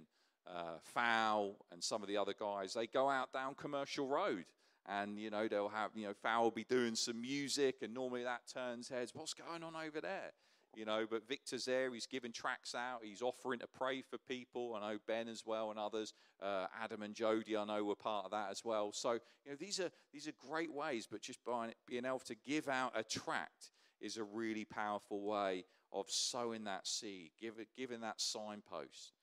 [0.47, 4.45] uh, Fowl and some of the other guys, they go out down Commercial Road
[4.87, 8.23] and you know they'll have you know Fowl will be doing some music and normally
[8.23, 9.13] that turns heads.
[9.13, 10.31] What's going on over there?
[10.75, 11.91] You know, but Victor's there.
[11.93, 12.99] He's giving tracts out.
[13.03, 14.75] He's offering to pray for people.
[14.75, 16.13] I know Ben as well and others.
[16.41, 18.91] Uh, Adam and Jody, I know, were part of that as well.
[18.93, 22.35] So, you know, these are, these are great ways, but just by being able to
[22.35, 27.67] give out a tract is a really powerful way of sowing that seed, give it,
[27.75, 29.13] giving that signpost.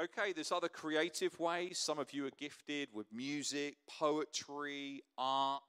[0.00, 1.78] Okay, there's other creative ways.
[1.78, 5.62] Some of you are gifted with music, poetry, art,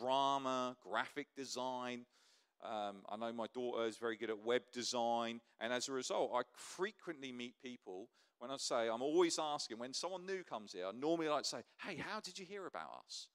[0.00, 2.06] drama, graphic design.
[2.64, 6.32] Um, I know my daughter is very good at web design, and as a result,
[6.34, 8.08] I frequently meet people.
[8.38, 11.48] When I say, I'm always asking, when someone new comes here, I normally like to
[11.48, 13.28] say, Hey, how did you hear about us?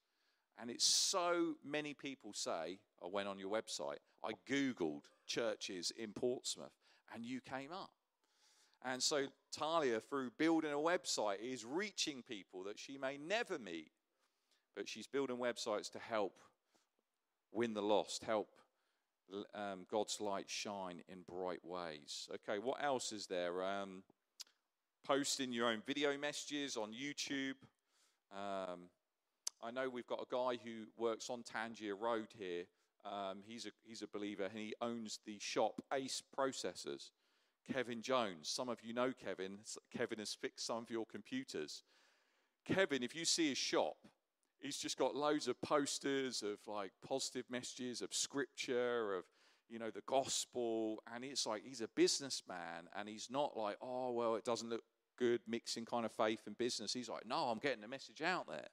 [0.60, 6.14] And it's so many people say, I went on your website, I Googled churches in
[6.14, 6.74] Portsmouth,
[7.14, 7.92] and you came up.
[8.84, 13.92] And so Talia, through building a website, is reaching people that she may never meet,
[14.76, 16.34] but she's building websites to help
[17.52, 18.50] win the lost, help
[19.54, 22.30] um, God's light shine in bright ways.
[22.34, 23.64] Okay, what else is there?
[23.64, 24.04] Um,
[25.06, 27.56] posting your own video messages on YouTube.
[28.32, 28.90] Um,
[29.64, 32.64] I know we've got a guy who works on Tangier Road here.
[33.06, 37.10] Um, he's, a, he's a believer and he owns the shop Ace Processors.
[37.72, 38.50] Kevin Jones.
[38.50, 39.60] Some of you know Kevin.
[39.96, 41.84] Kevin has fixed some of your computers.
[42.66, 43.98] Kevin, if you see his shop,
[44.62, 49.26] he's just got loads of posters of like positive messages of scripture, of
[49.70, 54.12] you know the gospel, and it's like he's a businessman, and he's not like, oh
[54.12, 54.84] well, it doesn't look
[55.18, 56.94] good mixing kind of faith and business.
[56.94, 58.68] He's like, no, I'm getting the message out there.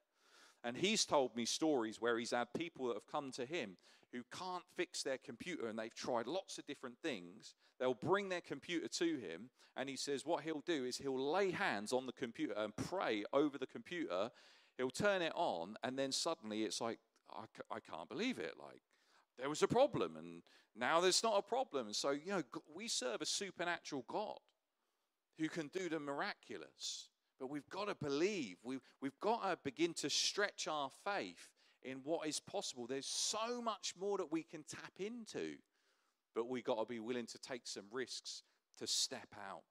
[0.65, 3.77] And he's told me stories where he's had people that have come to him
[4.13, 7.55] who can't fix their computer and they've tried lots of different things.
[7.79, 11.51] They'll bring their computer to him, and he says what he'll do is he'll lay
[11.51, 14.31] hands on the computer and pray over the computer.
[14.79, 18.55] He'll turn it on, and then suddenly it's like, I, I can't believe it.
[18.59, 18.81] Like,
[19.39, 20.43] there was a problem, and
[20.75, 21.87] now there's not a problem.
[21.87, 22.43] And so, you know,
[22.75, 24.39] we serve a supernatural God
[25.39, 27.09] who can do the miraculous.
[27.41, 28.57] But we've got to believe.
[28.65, 31.51] We've, we've got to begin to stretch our faith
[31.83, 32.87] in what is possible.
[32.87, 35.55] There's so much more that we can tap into,
[36.35, 38.43] but we've got to be willing to take some risks
[38.79, 39.63] to step out.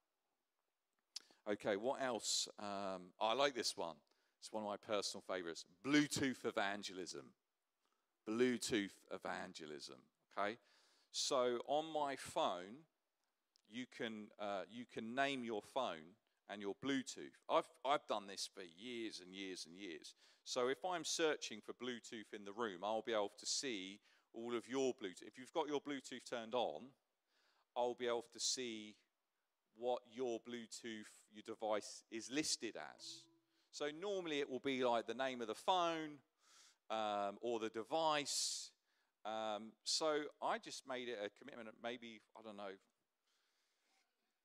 [1.50, 2.48] Okay, what else?
[2.60, 3.96] Um, I like this one.
[4.40, 7.26] It's one of my personal favorites Bluetooth evangelism.
[8.30, 9.98] Bluetooth evangelism.
[10.38, 10.58] Okay,
[11.12, 12.84] so on my phone,
[13.70, 16.16] you can, uh, you can name your phone
[16.50, 17.36] and your Bluetooth.
[17.50, 20.16] I've, I've done this for years and years and years.
[20.44, 24.00] So if I'm searching for Bluetooth in the room, I'll be able to see
[24.34, 25.28] all of your Bluetooth.
[25.28, 26.84] If you've got your Bluetooth turned on,
[27.76, 28.96] I'll be able to see
[29.76, 33.27] what your Bluetooth, your device is listed as.
[33.78, 36.18] So normally it will be like the name of the phone
[36.90, 38.72] um, or the device.
[39.24, 42.72] Um, so I just made it a commitment, maybe, I don't know,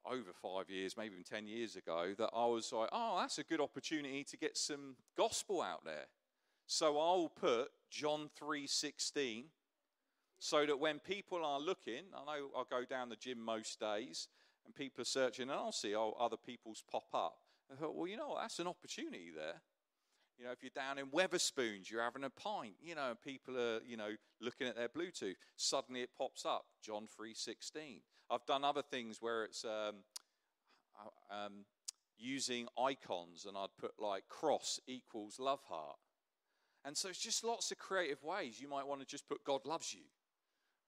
[0.04, 3.42] over five years, maybe even 10 years ago, that I was like, oh, that's a
[3.42, 6.08] good opportunity to get some gospel out there.
[6.66, 9.44] So I'll put John 3:16
[10.40, 14.28] so that when people are looking, I know I'll go down the gym most days
[14.66, 17.41] and people are searching and I'll see oh, other people's pop up.
[17.72, 19.60] I thought, well, you know, that's an opportunity there.
[20.38, 23.58] You know, if you're down in Wetherspoons, you're having a pint, you know, and people
[23.58, 25.36] are, you know, looking at their Bluetooth.
[25.56, 28.00] Suddenly it pops up, John 3.16.
[28.30, 29.96] I've done other things where it's um,
[30.98, 31.64] uh, um,
[32.18, 35.96] using icons and I'd put like cross equals love heart.
[36.84, 38.60] And so it's just lots of creative ways.
[38.60, 40.02] You might want to just put God loves you,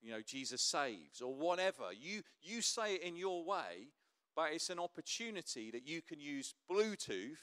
[0.01, 1.93] you know, Jesus saves or whatever.
[1.97, 3.91] You, you say it in your way,
[4.35, 7.37] but it's an opportunity that you can use Bluetooth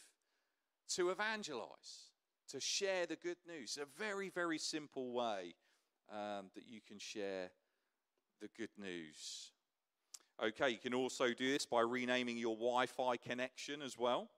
[0.96, 2.11] to evangelize,
[2.50, 3.78] to share the good news.
[3.81, 5.55] A very, very simple way
[6.11, 7.50] um, that you can share
[8.40, 9.52] the good news.
[10.42, 14.28] Okay, you can also do this by renaming your Wi Fi connection as well.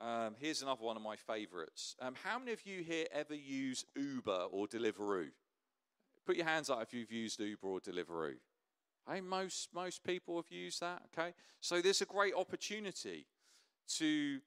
[0.00, 1.96] Um, here's another one of my favorites.
[2.00, 5.28] Um, how many of you here ever use Uber or Deliveroo?
[6.26, 8.34] Put your hands up if you've used Uber or Deliveroo.
[9.08, 11.32] Hey, most, most people have used that, okay?
[11.60, 13.26] So there's a great opportunity
[13.98, 14.40] to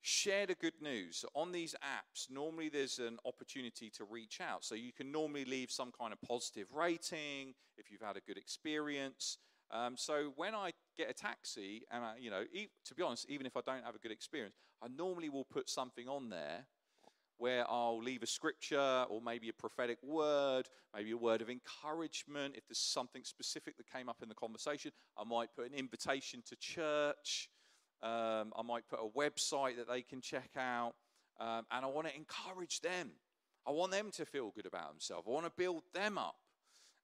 [0.00, 1.24] share the good news.
[1.34, 4.64] On these apps, normally there's an opportunity to reach out.
[4.64, 8.38] So you can normally leave some kind of positive rating if you've had a good
[8.38, 9.38] experience.
[9.70, 13.26] Um, so when I get a taxi, and I, you know, e- to be honest,
[13.28, 16.66] even if I don't have a good experience, I normally will put something on there
[17.38, 22.54] where I'll leave a scripture or maybe a prophetic word, maybe a word of encouragement.
[22.56, 26.42] If there's something specific that came up in the conversation, I might put an invitation
[26.46, 27.48] to church.
[28.02, 30.94] Um, I might put a website that they can check out.
[31.40, 33.10] Um, and I want to encourage them.
[33.66, 35.26] I want them to feel good about themselves.
[35.26, 36.36] I want to build them up.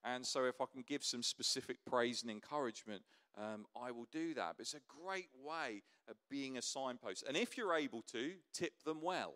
[0.04, 3.02] And so, if I can give some specific praise and encouragement,
[3.36, 4.54] um, I will do that.
[4.56, 7.24] But it's a great way of being a signpost.
[7.26, 9.34] And if you're able to, tip them well,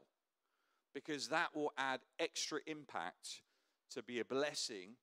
[0.94, 3.42] because that will add extra impact
[3.90, 4.94] to be a blessing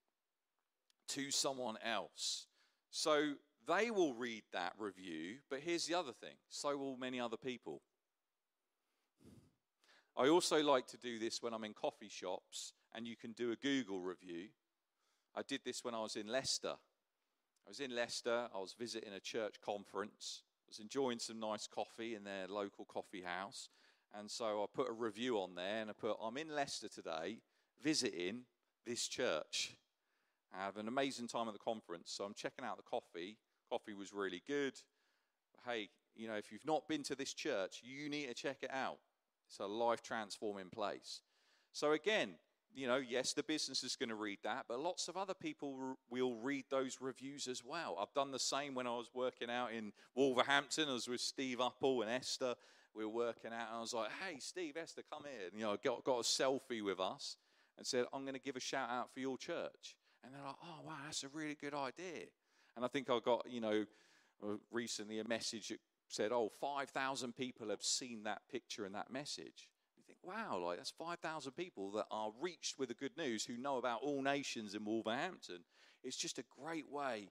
[1.10, 2.48] to someone else.
[2.90, 3.34] So,
[3.68, 7.82] they will read that review, but here's the other thing so will many other people.
[10.18, 13.52] I also like to do this when I'm in coffee shops and you can do
[13.52, 14.50] a Google review.
[15.36, 16.74] I did this when I was in Leicester.
[17.66, 21.68] I was in Leicester, I was visiting a church conference, I was enjoying some nice
[21.68, 23.70] coffee in their local coffee house.
[24.18, 27.38] And so I put a review on there and I put, I'm in Leicester today
[27.82, 28.42] visiting
[28.86, 29.76] this church.
[30.54, 33.38] I have an amazing time at the conference, so I'm checking out the coffee
[33.72, 34.74] Coffee was really good.
[35.66, 38.70] Hey, you know, if you've not been to this church, you need to check it
[38.74, 38.98] out.
[39.48, 41.22] It's a life transforming place.
[41.72, 42.32] So, again,
[42.74, 45.96] you know, yes, the business is going to read that, but lots of other people
[46.10, 47.98] will read those reviews as well.
[47.98, 50.90] I've done the same when I was working out in Wolverhampton.
[50.90, 52.56] as with Steve Uppal and Esther.
[52.94, 55.66] We were working out, and I was like, "Hey, Steve, Esther, come here." And, you
[55.66, 57.38] know, got got a selfie with us
[57.78, 60.58] and said, "I'm going to give a shout out for your church." And they're like,
[60.64, 62.28] "Oh, wow, that's a really good idea."
[62.76, 63.86] And I think I got, you know,
[64.44, 69.12] uh, recently a message that said, "Oh, 5,000 people have seen that picture and that
[69.12, 73.46] message." You think, wow, like that's 5,000 people that are reached with the good news
[73.46, 75.64] who know about all nations in Wolverhampton.
[76.04, 77.30] It's just a great way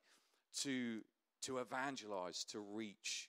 [0.62, 1.02] to,
[1.42, 3.28] to evangelize, to reach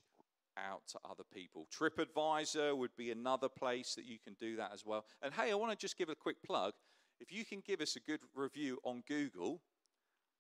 [0.58, 1.68] out to other people.
[1.72, 5.06] TripAdvisor would be another place that you can do that as well.
[5.22, 6.74] And hey, I want to just give a quick plug.
[7.20, 9.62] If you can give us a good review on Google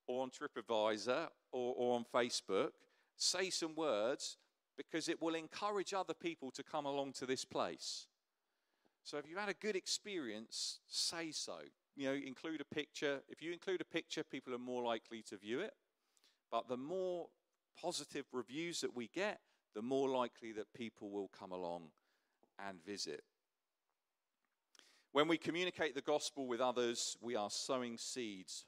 [0.07, 2.71] or on TripAdvisor or, or on Facebook,
[3.17, 4.37] say some words
[4.77, 8.07] because it will encourage other people to come along to this place.
[9.03, 11.57] So if you've had a good experience, say so.
[11.95, 13.21] You know, include a picture.
[13.29, 15.73] If you include a picture, people are more likely to view it.
[16.51, 17.27] But the more
[17.79, 19.39] positive reviews that we get,
[19.75, 21.89] the more likely that people will come along
[22.67, 23.23] and visit.
[25.13, 28.65] When we communicate the gospel with others, we are sowing seeds.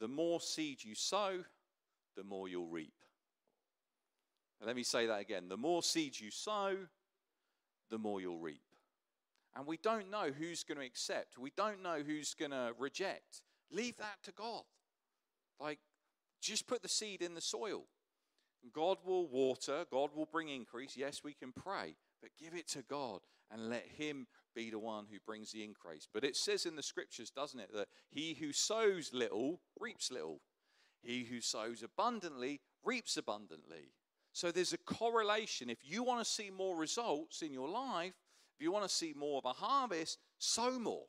[0.00, 1.44] The more seed you sow,
[2.16, 2.94] the more you'll reap.
[4.64, 5.48] let me say that again.
[5.48, 6.76] The more seeds you sow,
[7.90, 8.62] the more you'll reap.
[9.54, 11.38] And we don't know who's going to accept.
[11.38, 13.42] We don't know who's going to reject.
[13.70, 14.62] Leave that to God.
[15.60, 15.78] Like,
[16.40, 17.84] just put the seed in the soil.
[18.70, 20.96] God will water, God will bring increase.
[20.96, 25.06] Yes, we can pray, but give it to God and let Him be the one
[25.10, 26.06] who brings the increase.
[26.12, 30.40] But it says in the scriptures, doesn't it, that he who sows little reaps little,
[31.02, 33.92] he who sows abundantly reaps abundantly.
[34.32, 35.68] So there's a correlation.
[35.68, 38.14] If you want to see more results in your life,
[38.56, 41.06] if you want to see more of a harvest, sow more.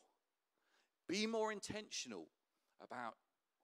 [1.08, 2.28] Be more intentional
[2.82, 3.16] about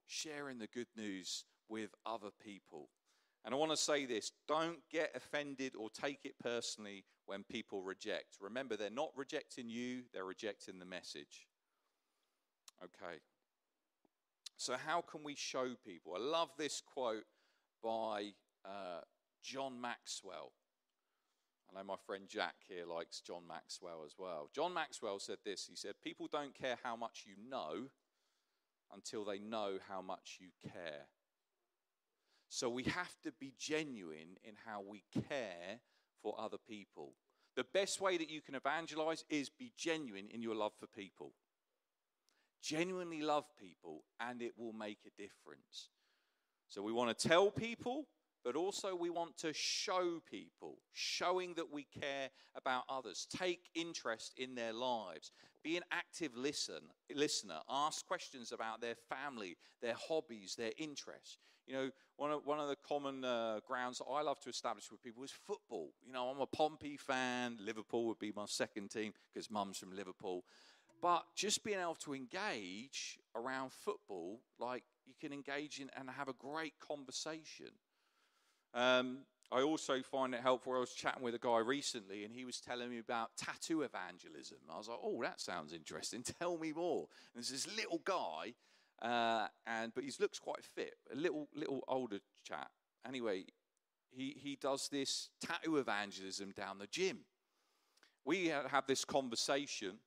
[0.07, 2.89] sharing the good news with other people.
[3.45, 7.81] And I want to say this don't get offended or take it personally when people
[7.81, 8.37] reject.
[8.41, 11.47] Remember, they're not rejecting you, they're rejecting the message.
[12.83, 13.19] Okay.
[14.57, 16.15] So, how can we show people?
[16.15, 17.23] I love this quote
[17.81, 18.33] by
[18.65, 19.01] uh,
[19.41, 20.51] John Maxwell.
[21.69, 24.49] I know my friend Jack here likes John Maxwell as well.
[24.53, 27.87] John Maxwell said this He said, People don't care how much you know
[28.91, 31.05] until they know how much you care.
[32.50, 35.80] So we have to be genuine in how we care
[36.22, 37.14] for other people.
[37.56, 41.34] The best way that you can evangelize is be genuine in your love for people.
[42.62, 45.89] Genuinely love people, and it will make a difference.
[46.68, 48.08] So we want to tell people
[48.43, 54.34] but also we want to show people, showing that we care about others, take interest
[54.38, 55.32] in their lives,
[55.64, 56.82] be an active listen,
[57.14, 61.38] listener, ask questions about their family, their hobbies, their interests.
[61.70, 64.89] You know, one of, one of the common uh, grounds that I love to establish
[64.89, 65.91] with people is football.
[66.03, 67.59] You know, I'm a Pompey fan.
[67.63, 70.43] Liverpool would be my second team because mum's from Liverpool.
[70.99, 76.28] But just being able to engage around football, like you can engage in and have
[76.28, 77.70] a great conversation.
[78.74, 79.20] Um,
[79.51, 80.74] I also find it helpful.
[80.74, 84.57] I was chatting with a guy recently, and he was telling me about tattoo evangelism.
[84.72, 86.24] I was like, "Oh, that sounds interesting.
[86.39, 88.53] Tell me more." And there's this little guy,
[89.02, 92.72] uh, and but he looks quite fit, a little little older chap.
[93.08, 93.45] Anyway,
[94.10, 97.20] he he does this tattoo evangelism down the gym.
[98.26, 100.00] We had this conversation,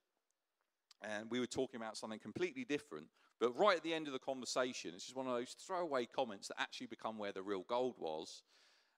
[1.01, 3.07] and we were talking about something completely different.
[3.39, 6.47] But right at the end of the conversation, it's just one of those throwaway comments
[6.47, 8.43] that actually become where the real gold was.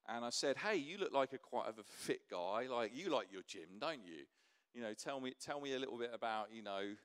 [0.07, 2.67] And I said, "Hey, you look like a quite of a fit guy.
[2.69, 4.25] Like you like your gym, don't you?
[4.73, 6.95] You know, tell me, tell me a little bit about, you know,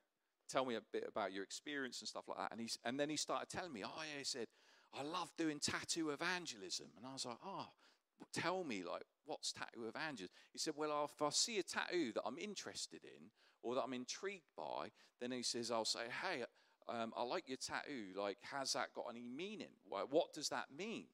[0.50, 3.08] tell me a bit about your experience and stuff like that." And he, and then
[3.08, 4.48] he started telling me, "Oh yeah," he said,
[4.92, 7.66] "I love doing tattoo evangelism." And I was like, "Oh,
[8.32, 12.22] tell me, like, what's tattoo evangelism?" He said, "Well, if I see a tattoo that
[12.26, 13.30] I'm interested in
[13.62, 14.90] or that I'm intrigued by,
[15.20, 16.44] then he says, I'll say, hey."
[16.90, 18.14] um, I like your tattoo.
[18.16, 19.68] Like, has that got any meaning?
[19.88, 21.06] What does that mean?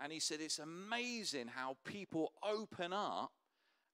[0.00, 3.32] And he said, It's amazing how people open up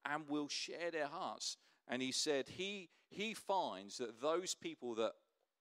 [0.04, 1.56] and will share their hearts.
[1.88, 5.12] And he said, he, he finds that those people that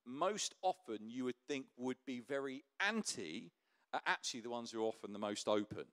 [0.06, 3.52] most often you would think would be very anti
[3.94, 5.86] are actually the ones who are often the most open.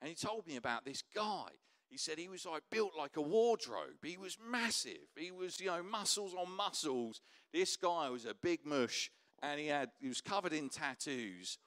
[0.00, 1.48] And he told me about this guy.
[1.88, 4.02] He said he was like built like a wardrobe.
[4.02, 5.06] He was massive.
[5.16, 7.20] He was, you know, muscles on muscles.
[7.52, 9.10] This guy was a big mush
[9.42, 11.58] and he had he was covered in tattoos.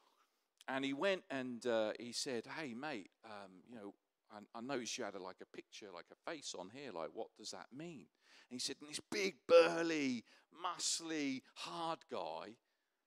[0.67, 3.93] And he went and uh, he said, Hey, mate, um, you know,
[4.31, 6.91] I, I noticed you had a, like a picture, like a face on here.
[6.93, 8.07] Like, what does that mean?
[8.49, 10.23] And he said, and this big, burly,
[10.53, 12.55] muscly, hard guy,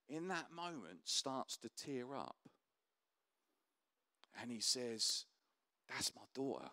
[0.09, 2.37] in that moment, starts to tear up.
[4.41, 5.27] And he says,
[5.89, 6.71] That's my daughter.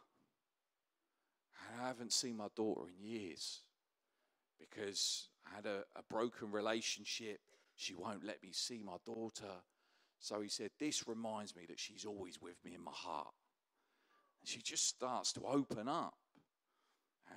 [1.72, 3.62] And I haven't seen my daughter in years
[4.60, 7.40] because I had a, a broken relationship.
[7.76, 9.54] She won't let me see my daughter.
[10.20, 13.34] So he said, This reminds me that she's always with me in my heart.
[14.48, 16.14] She just starts to open up.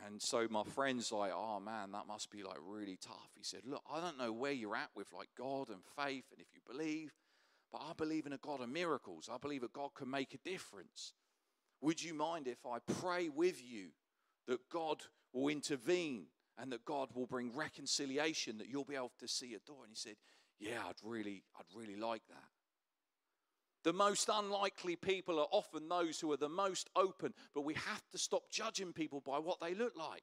[0.06, 3.30] And so my friend's like, Oh man, that must be like really tough.
[3.36, 6.40] He said, Look, I don't know where you're at with like God and faith and
[6.40, 7.12] if you believe,
[7.72, 9.28] but I believe in a God of miracles.
[9.32, 11.14] I believe that God can make a difference.
[11.80, 13.88] Would you mind if I pray with you
[14.46, 15.02] that God
[15.32, 16.26] will intervene
[16.58, 19.82] and that God will bring reconciliation, that you'll be able to see a door?
[19.82, 20.16] And he said,
[20.60, 22.59] Yeah, I'd really, I'd really like that.
[23.82, 28.08] The most unlikely people are often those who are the most open, but we have
[28.10, 30.22] to stop judging people by what they look like.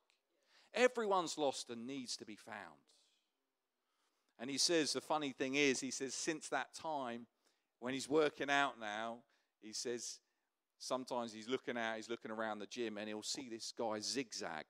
[0.74, 2.58] Everyone's lost and needs to be found.
[4.40, 7.26] And he says, the funny thing is, he says, since that time,
[7.80, 9.18] when he's working out now,
[9.60, 10.20] he says,
[10.78, 14.66] sometimes he's looking out, he's looking around the gym, and he'll see this guy zigzag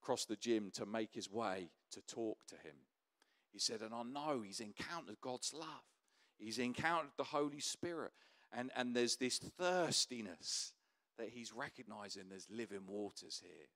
[0.00, 2.76] across the gym to make his way to talk to him.
[3.52, 5.66] He said, and I know he's encountered God's love.
[6.40, 8.12] He's encountered the Holy Spirit.
[8.52, 10.72] And, and there's this thirstiness
[11.18, 13.68] that he's recognizing there's living waters here.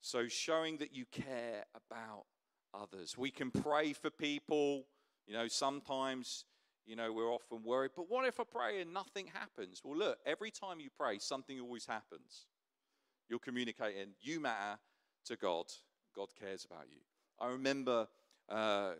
[0.00, 2.24] So, showing that you care about
[2.72, 3.18] others.
[3.18, 4.84] We can pray for people.
[5.26, 6.44] You know, sometimes,
[6.86, 9.82] you know, we're often worried, but what if I pray and nothing happens?
[9.84, 12.46] Well, look, every time you pray, something always happens.
[13.28, 14.78] You're communicating, you matter
[15.24, 15.66] to God,
[16.14, 17.00] God cares about you.
[17.40, 18.06] I remember
[18.48, 18.92] uh,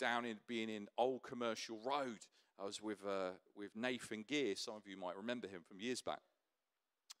[0.00, 2.18] down in being in Old Commercial Road.
[2.58, 4.54] I was with uh, with Nathan Gear.
[4.56, 6.20] Some of you might remember him from years back.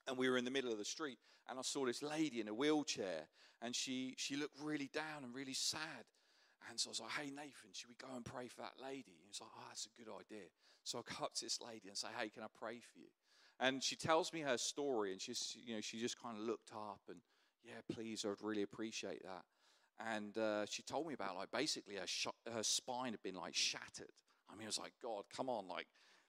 [0.08, 1.18] And we were in the middle of the street,
[1.48, 3.28] and I saw this lady in a wheelchair,
[3.62, 6.06] and she she looked really down and really sad.
[6.68, 9.12] And so I was like, "Hey Nathan, should we go and pray for that lady?"
[9.12, 10.48] And he's like, "Oh, that's a good idea."
[10.82, 13.08] So I go up to this lady and say, "Hey, can I pray for you?"
[13.58, 16.72] And she tells me her story, and she's you know she just kind of looked
[16.72, 17.20] up and,
[17.62, 19.44] "Yeah, please, I'd really appreciate that."
[20.12, 23.54] And uh, she told me about like basically her, sh- her spine had been like
[23.54, 24.12] shattered.
[24.50, 25.86] I mean, I was like, God, come on, like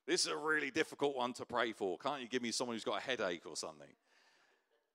[0.07, 1.97] this is a really difficult one to pray for.
[1.97, 3.87] Can't you give me someone who's got a headache or something?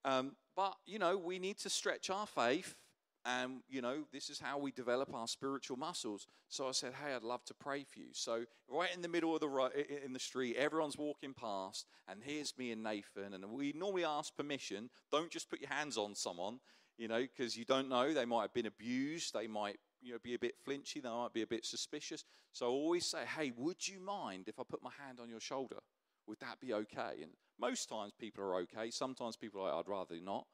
[0.04, 2.76] Um, but you know, we need to stretch our faith,
[3.24, 6.26] and you know, this is how we develop our spiritual muscles.
[6.48, 8.08] So I said, Hey, I'd love to pray for you.
[8.12, 9.70] So right in the middle of the ro-
[10.04, 14.36] in the street, everyone's walking past, and here's me and Nathan, and we normally ask
[14.36, 14.90] permission.
[15.10, 16.60] Don't just put your hands on someone
[16.98, 18.12] you know, because you don't know.
[18.12, 19.34] They might have been abused.
[19.34, 21.00] They might, you know, be a bit flinchy.
[21.00, 22.24] They might be a bit suspicious.
[22.52, 25.40] So I always say, hey, would you mind if I put my hand on your
[25.40, 25.78] shoulder?
[26.26, 27.22] Would that be okay?
[27.22, 28.90] And most times people are okay.
[28.90, 30.46] Sometimes people are like, I'd rather not.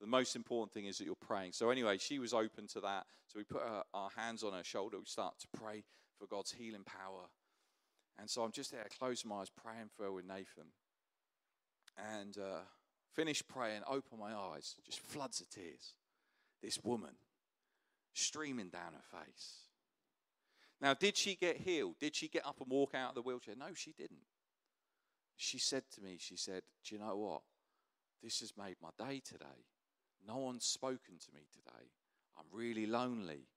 [0.00, 1.52] The most important thing is that you're praying.
[1.52, 3.06] So anyway, she was open to that.
[3.28, 4.98] So we put her, our hands on her shoulder.
[4.98, 5.84] We start to pray
[6.18, 7.28] for God's healing power.
[8.18, 10.72] And so I'm just there, closing my eyes, praying for her with Nathan.
[11.96, 12.60] And uh,
[13.14, 15.94] Finish praying, open my eyes, just floods of tears.
[16.60, 17.14] This woman
[18.12, 19.68] streaming down her face.
[20.80, 21.94] Now, did she get healed?
[22.00, 23.54] Did she get up and walk out of the wheelchair?
[23.56, 24.26] No, she didn't.
[25.36, 27.42] She said to me, She said, Do you know what?
[28.22, 29.66] This has made my day today.
[30.26, 31.90] No one's spoken to me today.
[32.38, 33.48] I'm really lonely.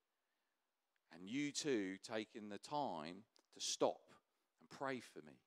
[1.14, 4.02] And you two taking the time to stop
[4.60, 5.40] and pray for me.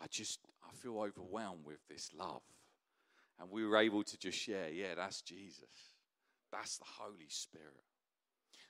[0.00, 2.42] I just, I feel overwhelmed with this love.
[3.40, 5.96] And we were able to just share, yeah, that's Jesus.
[6.52, 7.84] That's the Holy Spirit.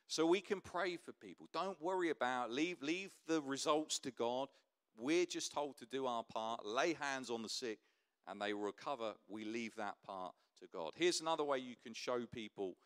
[0.09, 1.49] So we can pray for people.
[1.53, 4.49] Don't worry about leave leave the results to God.
[4.97, 7.79] We're just told to do our part, lay hands on the sick
[8.27, 9.13] and they recover.
[9.29, 10.93] We leave that part to God.
[10.97, 12.77] Here's another way you can show people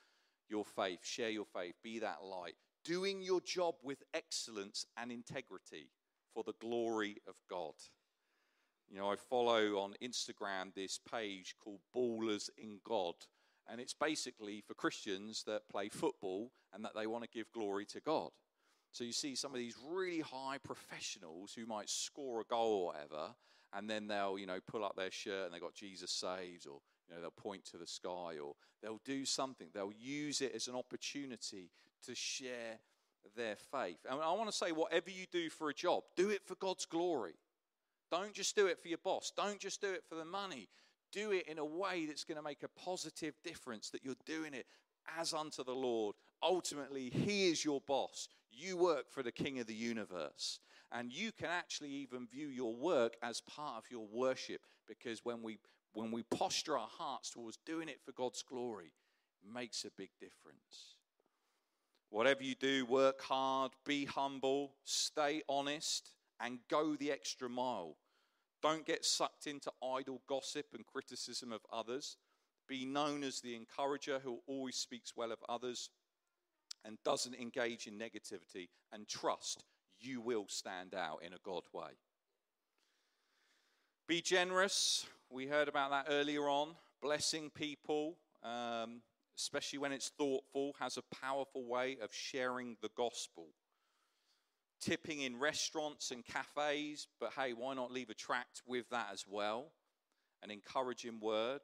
[0.49, 2.55] your faith, share your faith, be that light.
[2.85, 5.91] Doing your job with excellence and integrity
[6.35, 7.75] for the glory of God.
[8.91, 13.15] You know, I follow on Instagram this page called Ballers in God.
[13.71, 17.87] And it's basically for Christians that play football and that they want to give glory
[17.87, 18.31] to God.
[18.91, 22.87] So you see some of these really high professionals who might score a goal or
[22.87, 23.35] whatever,
[23.73, 26.81] and then they'll, you know, pull up their shirt and they've got Jesus saves, or,
[27.09, 29.69] you know, they'll point to the sky, or they'll do something.
[29.73, 31.71] They'll use it as an opportunity
[32.07, 32.81] to share
[33.37, 33.99] their faith.
[34.11, 36.87] And I want to say, whatever you do for a job, do it for God's
[36.87, 37.35] glory.
[38.11, 39.33] Don't just do it for your boss.
[39.37, 40.69] Don't just do it for the money.
[41.13, 44.55] Do it in a way that's going to make a positive difference, that you're doing
[44.55, 44.67] it
[45.19, 46.17] as unto the Lord.
[46.43, 48.29] Ultimately, He is your boss.
[48.53, 50.61] You work for the King of the universe.
[50.93, 55.43] And you can actually even view your work as part of your worship because when
[55.43, 55.59] we
[55.93, 58.93] when we posture our hearts towards doing it for God's glory,
[59.53, 60.95] makes a big difference.
[62.11, 66.11] Whatever you do, work hard, be humble, stay honest,
[66.41, 67.97] and go the extra mile.
[68.63, 72.17] Don't get sucked into idle gossip and criticism of others.
[72.69, 75.91] Be known as the encourager who always speaks well of others
[76.85, 78.69] and doesn't engage in negativity.
[78.93, 79.65] And trust
[79.99, 81.91] you will stand out in a God way.
[84.07, 85.07] Be generous.
[85.31, 86.75] We heard about that earlier on.
[87.01, 89.03] Blessing people, um,
[89.39, 93.49] especially when it's thoughtful, has a powerful way of sharing the gospel.
[94.81, 99.25] Tipping in restaurants and cafes, but hey, why not leave a tract with that as
[99.29, 99.73] well?
[100.43, 101.61] An encouraging word.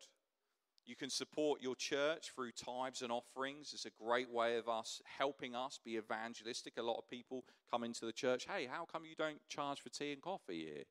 [0.84, 3.72] You can support your church through tithes and offerings.
[3.72, 6.74] It's a great way of us helping us be evangelistic.
[6.76, 9.88] A lot of people come into the church, hey, how come you don't charge for
[9.88, 10.84] tea and coffee here?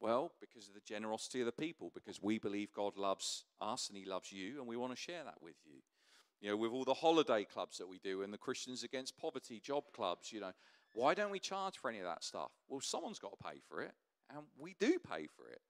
[0.00, 3.96] Well, because of the generosity of the people, because we believe God loves us and
[3.96, 5.80] He loves you, and we want to share that with you.
[6.40, 9.60] You know, with all the holiday clubs that we do and the Christians Against Poverty
[9.60, 10.50] job clubs, you know,
[10.92, 12.50] why don't we charge for any of that stuff?
[12.68, 13.92] Well, someone's got to pay for it,
[14.30, 15.60] and we do pay for it,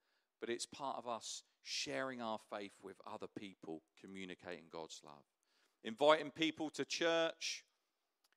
[0.41, 5.25] but it's part of us sharing our faith with other people, communicating God's love.
[5.85, 7.65] Inviting people to church,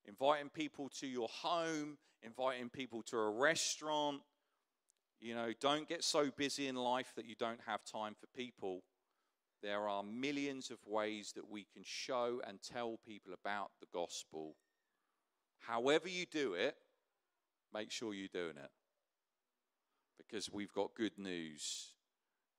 [0.08, 4.22] inviting people to your home, inviting people to a restaurant.
[5.20, 8.84] You know, don't get so busy in life that you don't have time for people.
[9.64, 14.56] There are millions of ways that we can show and tell people about the gospel.
[15.68, 16.76] However, you do it,
[17.74, 18.70] make sure you're doing it.
[20.18, 21.94] Because we've got good news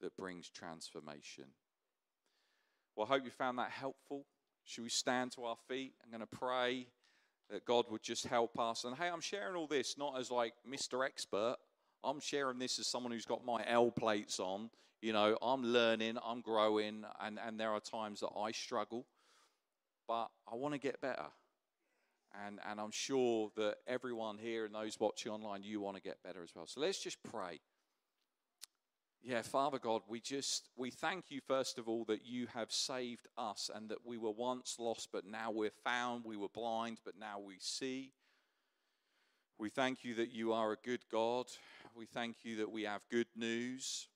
[0.01, 1.45] that brings transformation.
[2.95, 4.25] Well, I hope you found that helpful.
[4.65, 5.95] Should we stand to our feet?
[6.03, 6.89] I'm going to pray
[7.51, 8.85] that God would just help us.
[8.85, 11.05] And hey, I'm sharing all this not as like Mr.
[11.05, 11.57] Expert.
[12.03, 14.71] I'm sharing this as someone who's got my L plates on.
[15.03, 19.07] You know, I'm learning, I'm growing, and, and there are times that I struggle,
[20.09, 21.27] but I want to get better.
[22.45, 26.22] And, and I'm sure that everyone here and those watching online, you want to get
[26.22, 26.66] better as well.
[26.66, 27.61] So let's just pray.
[29.22, 33.26] Yeah, Father God, we just we thank you first of all that you have saved
[33.37, 37.14] us and that we were once lost but now we're found, we were blind but
[37.18, 38.12] now we see.
[39.59, 41.47] We thank you that you are a good God.
[41.95, 44.07] We thank you that we have good news.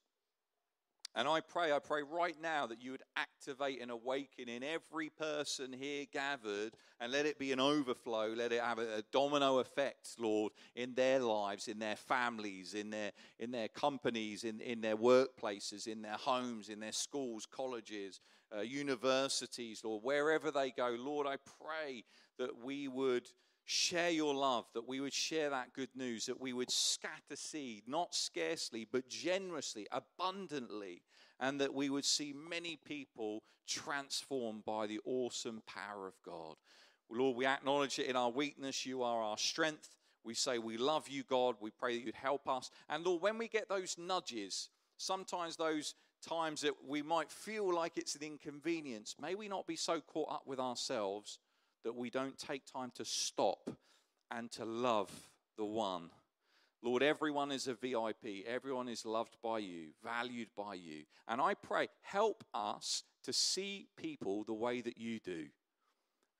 [1.13, 5.09] And I pray, I pray right now that you would activate and awaken in every
[5.09, 8.33] person here gathered and let it be an overflow.
[8.33, 13.11] Let it have a, domino effect, Lord, in their lives, in their families, in their,
[13.39, 18.21] in their companies, in, in their workplaces, in their homes, in their schools, colleges,
[18.55, 20.95] uh, universities, Lord, wherever they go.
[20.97, 22.05] Lord, I pray
[22.39, 23.27] that we would
[23.65, 27.83] share your love, that we would share that good news, that we would scatter seed,
[27.87, 31.01] not scarcely, but generously, abundantly,
[31.39, 36.55] and that we would see many people transformed by the awesome power of God.
[37.09, 38.85] Lord, we acknowledge it in our weakness.
[38.85, 39.89] You are our strength.
[40.23, 41.55] We say we love you, God.
[41.59, 42.71] We pray that you'd help us.
[42.89, 47.97] And Lord, when we get those nudges, sometimes those times that we might feel like
[47.97, 51.39] it's an inconvenience, may we not be so caught up with ourselves
[51.83, 53.69] that we don't take time to stop
[54.29, 55.11] and to love
[55.57, 56.09] the one.
[56.83, 58.45] Lord, everyone is a VIP.
[58.47, 61.03] Everyone is loved by you, valued by you.
[61.27, 65.45] And I pray, help us to see people the way that you do.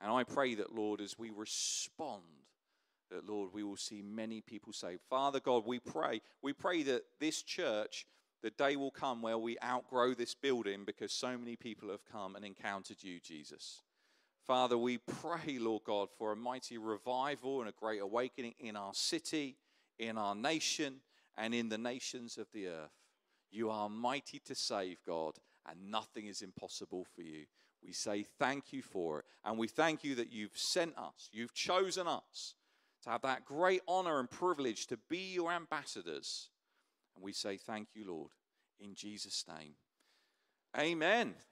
[0.02, 2.24] And I pray that, Lord, as we respond,
[3.12, 5.02] that, Lord, we will see many people saved.
[5.10, 8.08] Father God, we pray, we pray that this church,
[8.42, 12.36] the day will come where we outgrow this building because so many people have come
[12.36, 13.82] and encountered you, Jesus.
[14.52, 18.94] Father, we pray, Lord God, for a mighty revival and a great awakening in our
[18.94, 19.56] city,
[19.98, 20.96] in our nation,
[21.38, 22.92] and in the nations of the earth.
[23.50, 25.36] You are mighty to save, God,
[25.66, 27.46] and nothing is impossible for you.
[27.82, 29.26] We say thank you for it.
[29.46, 32.56] And we thank you that you've sent us, you've chosen us
[33.04, 36.50] to have that great honor and privilege to be your ambassadors.
[37.16, 38.32] And we say thank you, Lord,
[38.82, 39.76] in Jesus' name.
[40.78, 41.36] Amen.